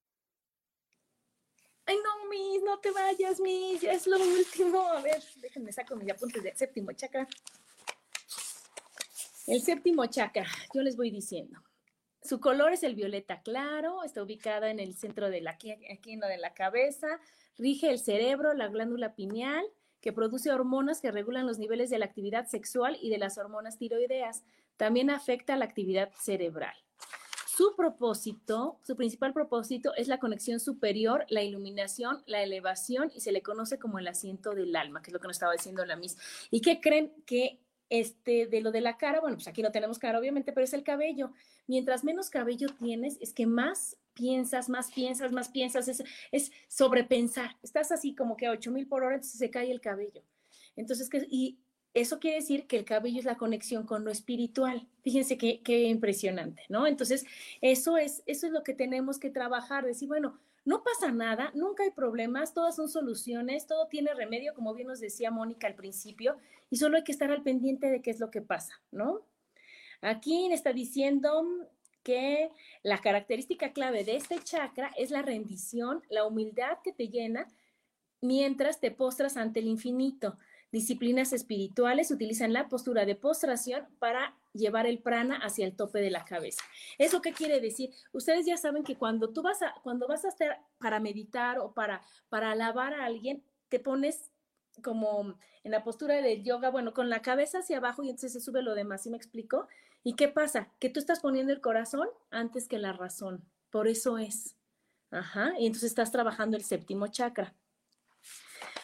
[1.89, 2.18] Ay, no,
[2.65, 4.81] No te vayas, Miss, ya es lo último.
[4.81, 7.27] A ver, déjenme saco mis apuntes del séptimo chakra.
[9.47, 11.59] El séptimo chakra, yo les voy diciendo.
[12.23, 16.21] Su color es el violeta claro, está ubicada en el centro de la, aquí en
[16.21, 17.07] lo de la cabeza,
[17.57, 19.65] rige el cerebro, la glándula pineal,
[20.01, 23.79] que produce hormonas que regulan los niveles de la actividad sexual y de las hormonas
[23.79, 24.45] tiroideas.
[24.77, 26.77] También afecta la actividad cerebral.
[27.59, 33.33] Su propósito, su principal propósito es la conexión superior, la iluminación, la elevación y se
[33.33, 35.97] le conoce como el asiento del alma, que es lo que nos estaba diciendo la
[35.97, 36.17] Miss.
[36.53, 39.99] ¿Y qué creen que este, de lo de la cara, bueno, pues aquí no tenemos
[39.99, 41.33] cara, obviamente, pero es el cabello.
[41.67, 47.57] Mientras menos cabello tienes, es que más piensas, más piensas, más piensas, es, es sobrepensar.
[47.65, 50.23] Estás así como que a 8000 por hora, entonces se cae el cabello.
[50.77, 51.59] Entonces, que, y
[52.01, 54.87] eso quiere decir que el cabello es la conexión con lo espiritual.
[55.03, 56.87] Fíjense qué, impresionante, ¿no?
[56.87, 57.25] Entonces,
[57.61, 61.83] eso es, eso es lo que tenemos que trabajar, decir, bueno, no pasa nada, nunca
[61.83, 66.37] hay problemas, todas son soluciones, todo tiene remedio, como bien nos decía Mónica al principio,
[66.71, 69.23] y solo hay que estar al pendiente de qué es lo que pasa, ¿no?
[70.01, 71.69] Aquí está diciendo
[72.03, 72.51] que
[72.83, 77.49] la característica clave de este chakra es la rendición, la humildad que te llena
[78.21, 80.37] mientras te postras ante el infinito
[80.71, 86.11] disciplinas espirituales utilizan la postura de postración para llevar el prana hacia el tope de
[86.11, 86.63] la cabeza.
[86.99, 87.91] ¿Eso qué quiere decir?
[88.13, 91.73] Ustedes ya saben que cuando tú vas a, cuando vas a estar para meditar o
[91.73, 94.31] para, para alabar a alguien, te pones
[94.83, 98.41] como en la postura del yoga, bueno, con la cabeza hacia abajo y entonces se
[98.41, 99.69] sube lo demás, ¿sí me explico?
[100.05, 100.73] ¿Y qué pasa?
[100.79, 103.45] Que tú estás poniendo el corazón antes que la razón.
[103.71, 104.57] Por eso es.
[105.11, 105.53] Ajá.
[105.59, 107.55] Y entonces estás trabajando el séptimo chakra.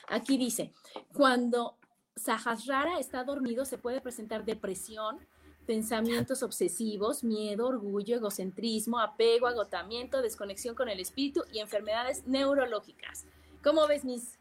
[0.08, 0.72] Aquí dice,
[1.12, 1.76] cuando
[2.16, 5.18] Sahasrara está dormido se puede presentar depresión,
[5.66, 13.24] pensamientos obsesivos, miedo, orgullo, egocentrismo, apego, agotamiento, desconexión con el espíritu y enfermedades neurológicas.
[13.62, 14.38] ¿Cómo ves, mis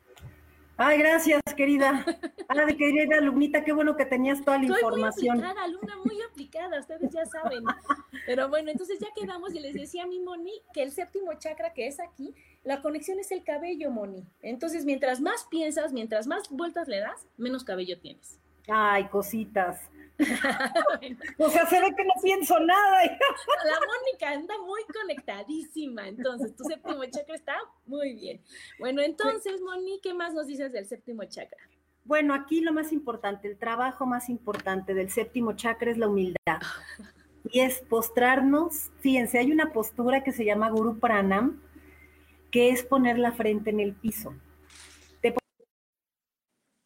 [0.77, 2.05] Ay, gracias, querida.
[2.47, 5.37] Ah, de querida alumnita, qué bueno que tenías toda la información.
[5.37, 7.63] Muy aplicada, alumna muy aplicada, ustedes ya saben.
[8.25, 11.73] Pero bueno, entonces ya quedamos y les decía a mi Moni que el séptimo chakra
[11.73, 14.25] que es aquí, la conexión es el cabello, Moni.
[14.41, 18.39] Entonces, mientras más piensas, mientras más vueltas le das, menos cabello tienes.
[18.67, 19.89] Ay, cositas.
[21.37, 23.03] O sea, se ve que no pienso nada.
[23.65, 28.41] La Mónica anda muy conectadísima, entonces tu séptimo chakra está muy bien.
[28.79, 31.59] Bueno, entonces, Moni, ¿qué más nos dices del séptimo chakra?
[32.05, 36.35] Bueno, aquí lo más importante, el trabajo más importante del séptimo chakra es la humildad.
[37.51, 41.61] Y es postrarnos, fíjense, hay una postura que se llama Guru Pranam,
[42.51, 44.33] que es poner la frente en el piso.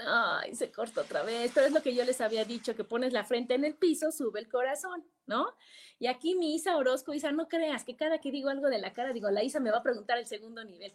[0.09, 3.11] Ay, se corta otra vez, pero es lo que yo les había dicho, que pones
[3.11, 5.53] la frente en el piso, sube el corazón, ¿no?
[5.99, 8.93] Y aquí mi Isa Orozco, Isa, no creas que cada que digo algo de la
[8.93, 10.93] cara, digo, la Isa me va a preguntar el segundo nivel.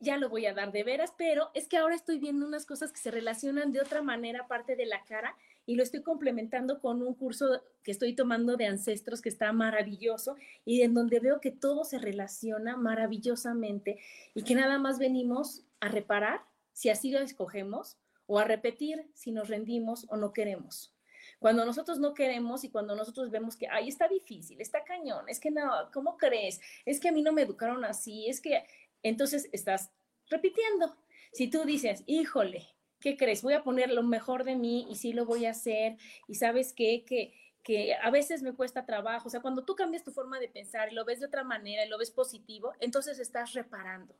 [0.00, 2.90] Ya lo voy a dar de veras, pero es que ahora estoy viendo unas cosas
[2.90, 5.36] que se relacionan de otra manera aparte de la cara
[5.66, 10.36] y lo estoy complementando con un curso que estoy tomando de ancestros que está maravilloso
[10.64, 13.98] y en donde veo que todo se relaciona maravillosamente
[14.34, 16.40] y que nada más venimos a reparar
[16.76, 17.96] si así lo escogemos,
[18.26, 20.92] o a repetir si nos rendimos o no queremos.
[21.38, 25.38] Cuando nosotros no queremos y cuando nosotros vemos que, ay, está difícil, está cañón, es
[25.38, 26.60] que no, ¿cómo crees?
[26.84, 28.64] Es que a mí no me educaron así, es que,
[29.02, 29.90] entonces estás
[30.28, 30.96] repitiendo.
[31.32, 32.66] Si tú dices, híjole,
[33.00, 33.42] ¿qué crees?
[33.42, 35.96] Voy a poner lo mejor de mí y sí lo voy a hacer
[36.26, 37.32] y sabes qué, que
[37.66, 39.26] que a veces me cuesta trabajo.
[39.26, 41.84] O sea, cuando tú cambias tu forma de pensar y lo ves de otra manera
[41.84, 44.14] y lo ves positivo, entonces estás reparando.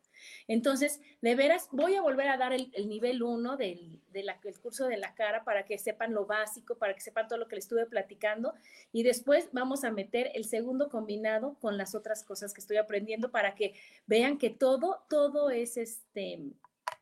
[0.49, 4.03] Entonces, de veras, voy a volver a dar el, nivel 1 del,
[4.61, 7.55] curso de la cara para que sepan lo básico, para que sepan todo lo que
[7.55, 8.53] les estuve platicando.
[8.91, 13.31] Y después vamos a meter el segundo combinado con las otras cosas que estoy aprendiendo
[13.31, 13.75] para que
[14.09, 16.41] vean que todo, todo es este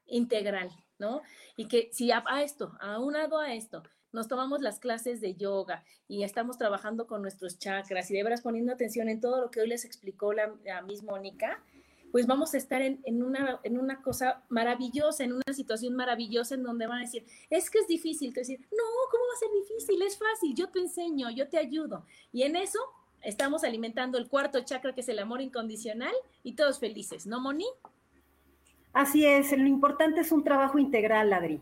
[0.05, 0.69] integral,
[0.99, 1.23] ¿no?
[1.57, 3.83] Y que si a, a esto, aunado a esto,
[4.15, 8.41] nos tomamos las clases de yoga y estamos trabajando con nuestros chakras y de veras
[8.41, 11.63] poniendo atención en todo lo que hoy les explicó la, la misma Mónica,
[12.11, 16.55] pues vamos a estar en, en, una, en una cosa maravillosa, en una situación maravillosa
[16.55, 19.39] en donde van a decir, es que es difícil, te decir, no, ¿cómo va a
[19.39, 20.03] ser difícil?
[20.03, 22.05] Es fácil, yo te enseño, yo te ayudo.
[22.33, 22.79] Y en eso
[23.21, 27.67] estamos alimentando el cuarto chakra que es el amor incondicional y todos felices, ¿no, Moni?
[28.93, 31.61] Así es, lo importante es un trabajo integral, Adri.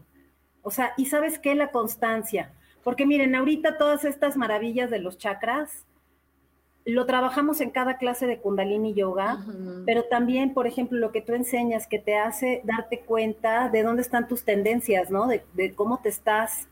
[0.62, 2.52] O sea, y sabes qué, la constancia.
[2.82, 5.84] Porque miren, ahorita todas estas maravillas de los chakras,
[6.84, 9.44] lo trabajamos en cada clase de Kundalini Yoga,
[9.86, 14.02] pero también, por ejemplo, lo que tú enseñas que te hace darte cuenta de dónde
[14.02, 15.28] están tus tendencias, ¿no?
[15.28, 16.66] De, cómo te estás,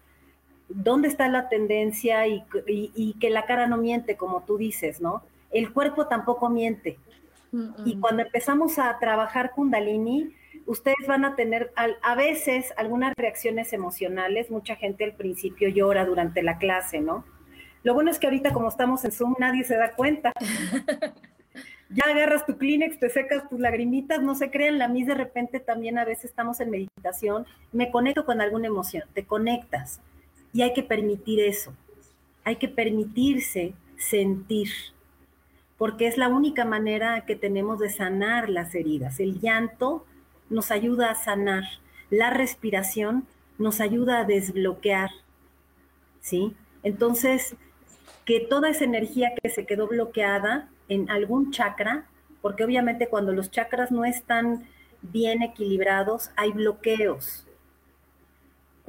[0.69, 5.23] dónde está la tendencia y, y, que la cara no miente, como tú dices, ¿no?
[5.53, 6.99] El cuerpo tampoco miente.
[7.85, 10.35] Y cuando empezamos a trabajar Kundalini,
[10.71, 14.53] ustedes van a tener a, veces algunas reacciones emocionales.
[14.53, 17.25] Mucha gente al principio llora durante la clase, ¿no?
[17.83, 20.33] Lo bueno es que ahorita como estamos en Zoom nadie se da cuenta.
[21.91, 25.59] ya agarras tu Kleenex, te secas tus lagrimitas, no se crean, la mis de repente
[25.59, 30.01] también a veces estamos en meditación, me conecto con alguna emoción, te conectas
[30.53, 31.75] y hay que permitir eso,
[32.45, 34.69] hay que permitirse sentir,
[35.79, 39.19] porque es la única manera que tenemos de sanar las heridas.
[39.19, 40.07] El llanto
[40.51, 41.65] nos ayuda a sanar,
[42.11, 43.27] la respiración
[43.59, 45.11] nos ayuda a desbloquear,
[46.21, 46.55] ¿sí?
[46.83, 47.55] Entonces,
[48.25, 52.07] que toda esa energía que se quedó bloqueada en algún chakra,
[52.43, 54.67] porque obviamente cuando los chakras no están
[55.03, 57.47] bien equilibrados, hay bloqueos.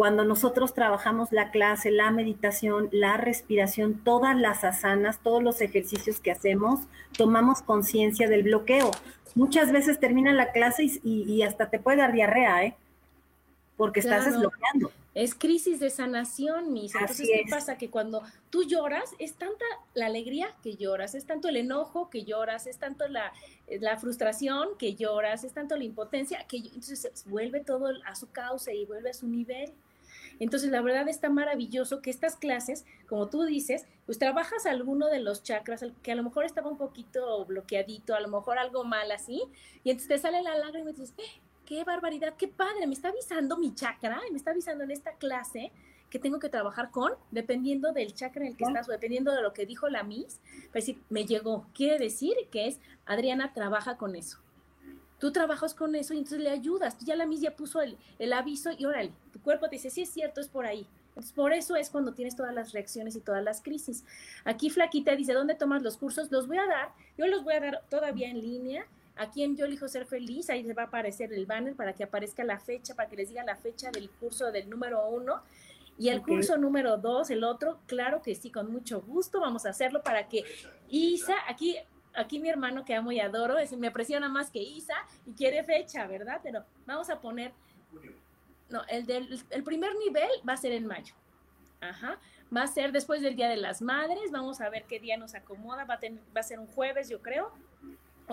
[0.01, 6.19] Cuando nosotros trabajamos la clase, la meditación, la respiración, todas las asanas, todos los ejercicios
[6.19, 6.79] que hacemos,
[7.15, 8.89] tomamos conciencia del bloqueo.
[9.35, 12.75] Muchas veces termina la clase y, hasta te puede dar diarrea, ¿eh?
[13.77, 14.91] Porque estás desbloqueando.
[15.13, 16.95] Es crisis de sanación, mis.
[16.95, 17.77] Entonces, ¿qué pasa?
[17.77, 22.23] Que cuando tú lloras, es tanta la alegría que lloras, es tanto el enojo que
[22.23, 23.31] lloras, es tanto la,
[23.67, 28.73] la frustración que lloras, es tanto la impotencia que entonces vuelve todo a su causa
[28.73, 29.71] y vuelve a su nivel.
[30.41, 35.19] Entonces, la verdad está maravilloso que estas clases, como tú dices, pues trabajas alguno de
[35.19, 39.11] los chakras que a lo mejor estaba un poquito bloqueadito, a lo mejor algo mal
[39.11, 39.43] así,
[39.83, 41.41] y entonces te sale la lágrima y dices, ¡eh!
[41.67, 45.71] qué barbaridad, qué padre, me está avisando mi chakra, me está avisando en esta clase
[46.09, 49.43] que tengo que trabajar con, dependiendo del chakra en el que estás o dependiendo de
[49.43, 50.39] lo que dijo la Miss,
[50.69, 51.67] para decir, me llegó.
[51.75, 54.39] Quiere decir que es, Adriana trabaja con eso.
[55.22, 56.97] Tú trabajas con eso y entonces le ayudas.
[57.05, 60.01] Ya la Miss ya puso el, el aviso y órale, tu cuerpo te dice, sí
[60.01, 60.86] es cierto, es por ahí.
[61.09, 64.03] Entonces, por eso es cuando tienes todas las reacciones y todas las crisis.
[64.43, 66.30] Aquí Flaquita dice, ¿dónde tomas los cursos?
[66.32, 69.65] Los voy a dar, yo los voy a dar todavía en línea Aquí en Yo
[69.65, 72.95] elijo ser feliz, ahí se va a aparecer el banner para que aparezca la fecha,
[72.95, 75.41] para que les diga la fecha del curso del número uno.
[75.97, 79.69] Y el curso número dos, el otro, claro que sí, con mucho gusto vamos a
[79.69, 80.43] hacerlo para que
[80.89, 81.78] Isa, aquí,
[82.16, 84.95] aquí mi hermano que amo y adoro, es, me presiona más que Isa
[85.26, 86.39] y quiere fecha, ¿verdad?
[86.43, 87.51] Pero vamos a poner,
[88.70, 91.14] no, el del el primer nivel va a ser en mayo.
[91.80, 92.20] Ajá.
[92.55, 95.34] Va a ser después del Día de las Madres, vamos a ver qué día nos
[95.34, 95.99] acomoda, va a,
[96.36, 97.51] va a ser un jueves, yo creo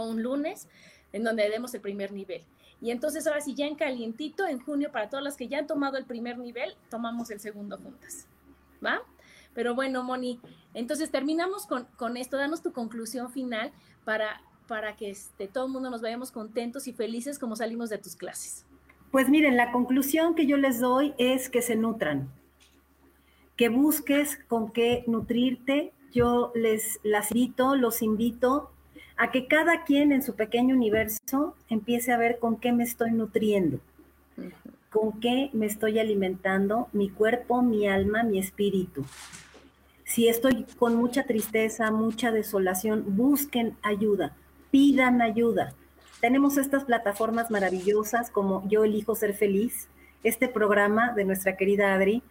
[0.06, 0.68] un lunes,
[1.12, 2.44] en donde demos el primer nivel.
[2.80, 5.66] Y entonces ahora sí, ya en calientito, en junio, para todas las que ya han
[5.66, 8.26] tomado el primer nivel, tomamos el segundo juntas.
[8.84, 9.02] ¿Va?
[9.58, 10.38] Pero bueno, Moni,
[10.72, 13.72] entonces terminamos con, con esto, danos tu conclusión final
[14.04, 17.98] para, para que este, todo el mundo nos vayamos contentos y felices como salimos de
[17.98, 18.64] tus clases.
[19.10, 22.28] Pues miren, la conclusión que yo les doy es que se nutran,
[23.56, 25.92] que busques con qué nutrirte.
[26.12, 28.70] Yo les las invito, los invito
[29.16, 33.10] a que cada quien en su pequeño universo empiece a ver con qué me estoy
[33.10, 33.80] nutriendo,
[34.88, 39.04] con qué me estoy alimentando mi cuerpo, mi alma, mi espíritu.
[40.08, 44.34] Si estoy con mucha tristeza, mucha desolación, busquen ayuda,
[44.70, 45.74] pidan ayuda.
[46.22, 49.86] Tenemos estas plataformas maravillosas como Yo elijo ser feliz,
[50.24, 52.22] este programa de nuestra querida Adri,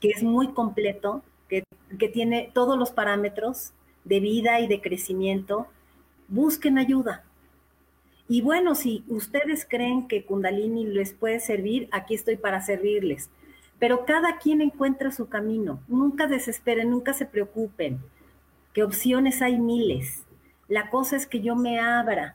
[0.00, 1.64] que es muy completo, que,
[1.98, 3.72] que tiene todos los parámetros
[4.04, 5.66] de vida y de crecimiento
[6.28, 7.24] busquen ayuda.
[8.28, 13.28] Y bueno, si ustedes creen que Kundalini les puede servir, aquí estoy para servirles.
[13.84, 15.78] Pero cada quien encuentra su camino.
[15.88, 18.00] Nunca desesperen, nunca se preocupen,
[18.72, 20.24] que opciones hay miles.
[20.68, 22.34] La cosa es que yo me abra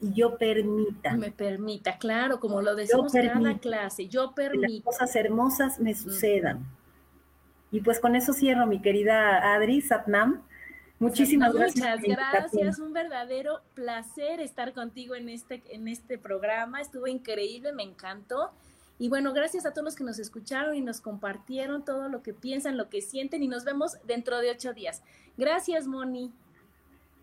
[0.00, 1.14] y yo permita.
[1.14, 4.66] Me permita, claro, como lo decimos en cada clase, yo permito.
[4.66, 6.64] Que las cosas hermosas me sucedan.
[7.70, 10.42] Y pues con eso cierro, mi querida Adri Satnam
[10.98, 12.00] Muchísimas gracias.
[12.00, 16.80] Muchas gracias, un verdadero placer estar contigo en este, en este programa.
[16.80, 18.52] Estuvo increíble, me encantó.
[18.98, 22.32] Y bueno, gracias a todos los que nos escucharon y nos compartieron todo lo que
[22.32, 25.02] piensan, lo que sienten y nos vemos dentro de ocho días.
[25.36, 26.32] Gracias, Moni.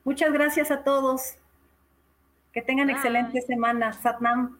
[0.04, 1.36] Muchas gracias a todos.
[2.52, 3.94] Que tengan excelente semana.
[3.94, 4.60] Satnam.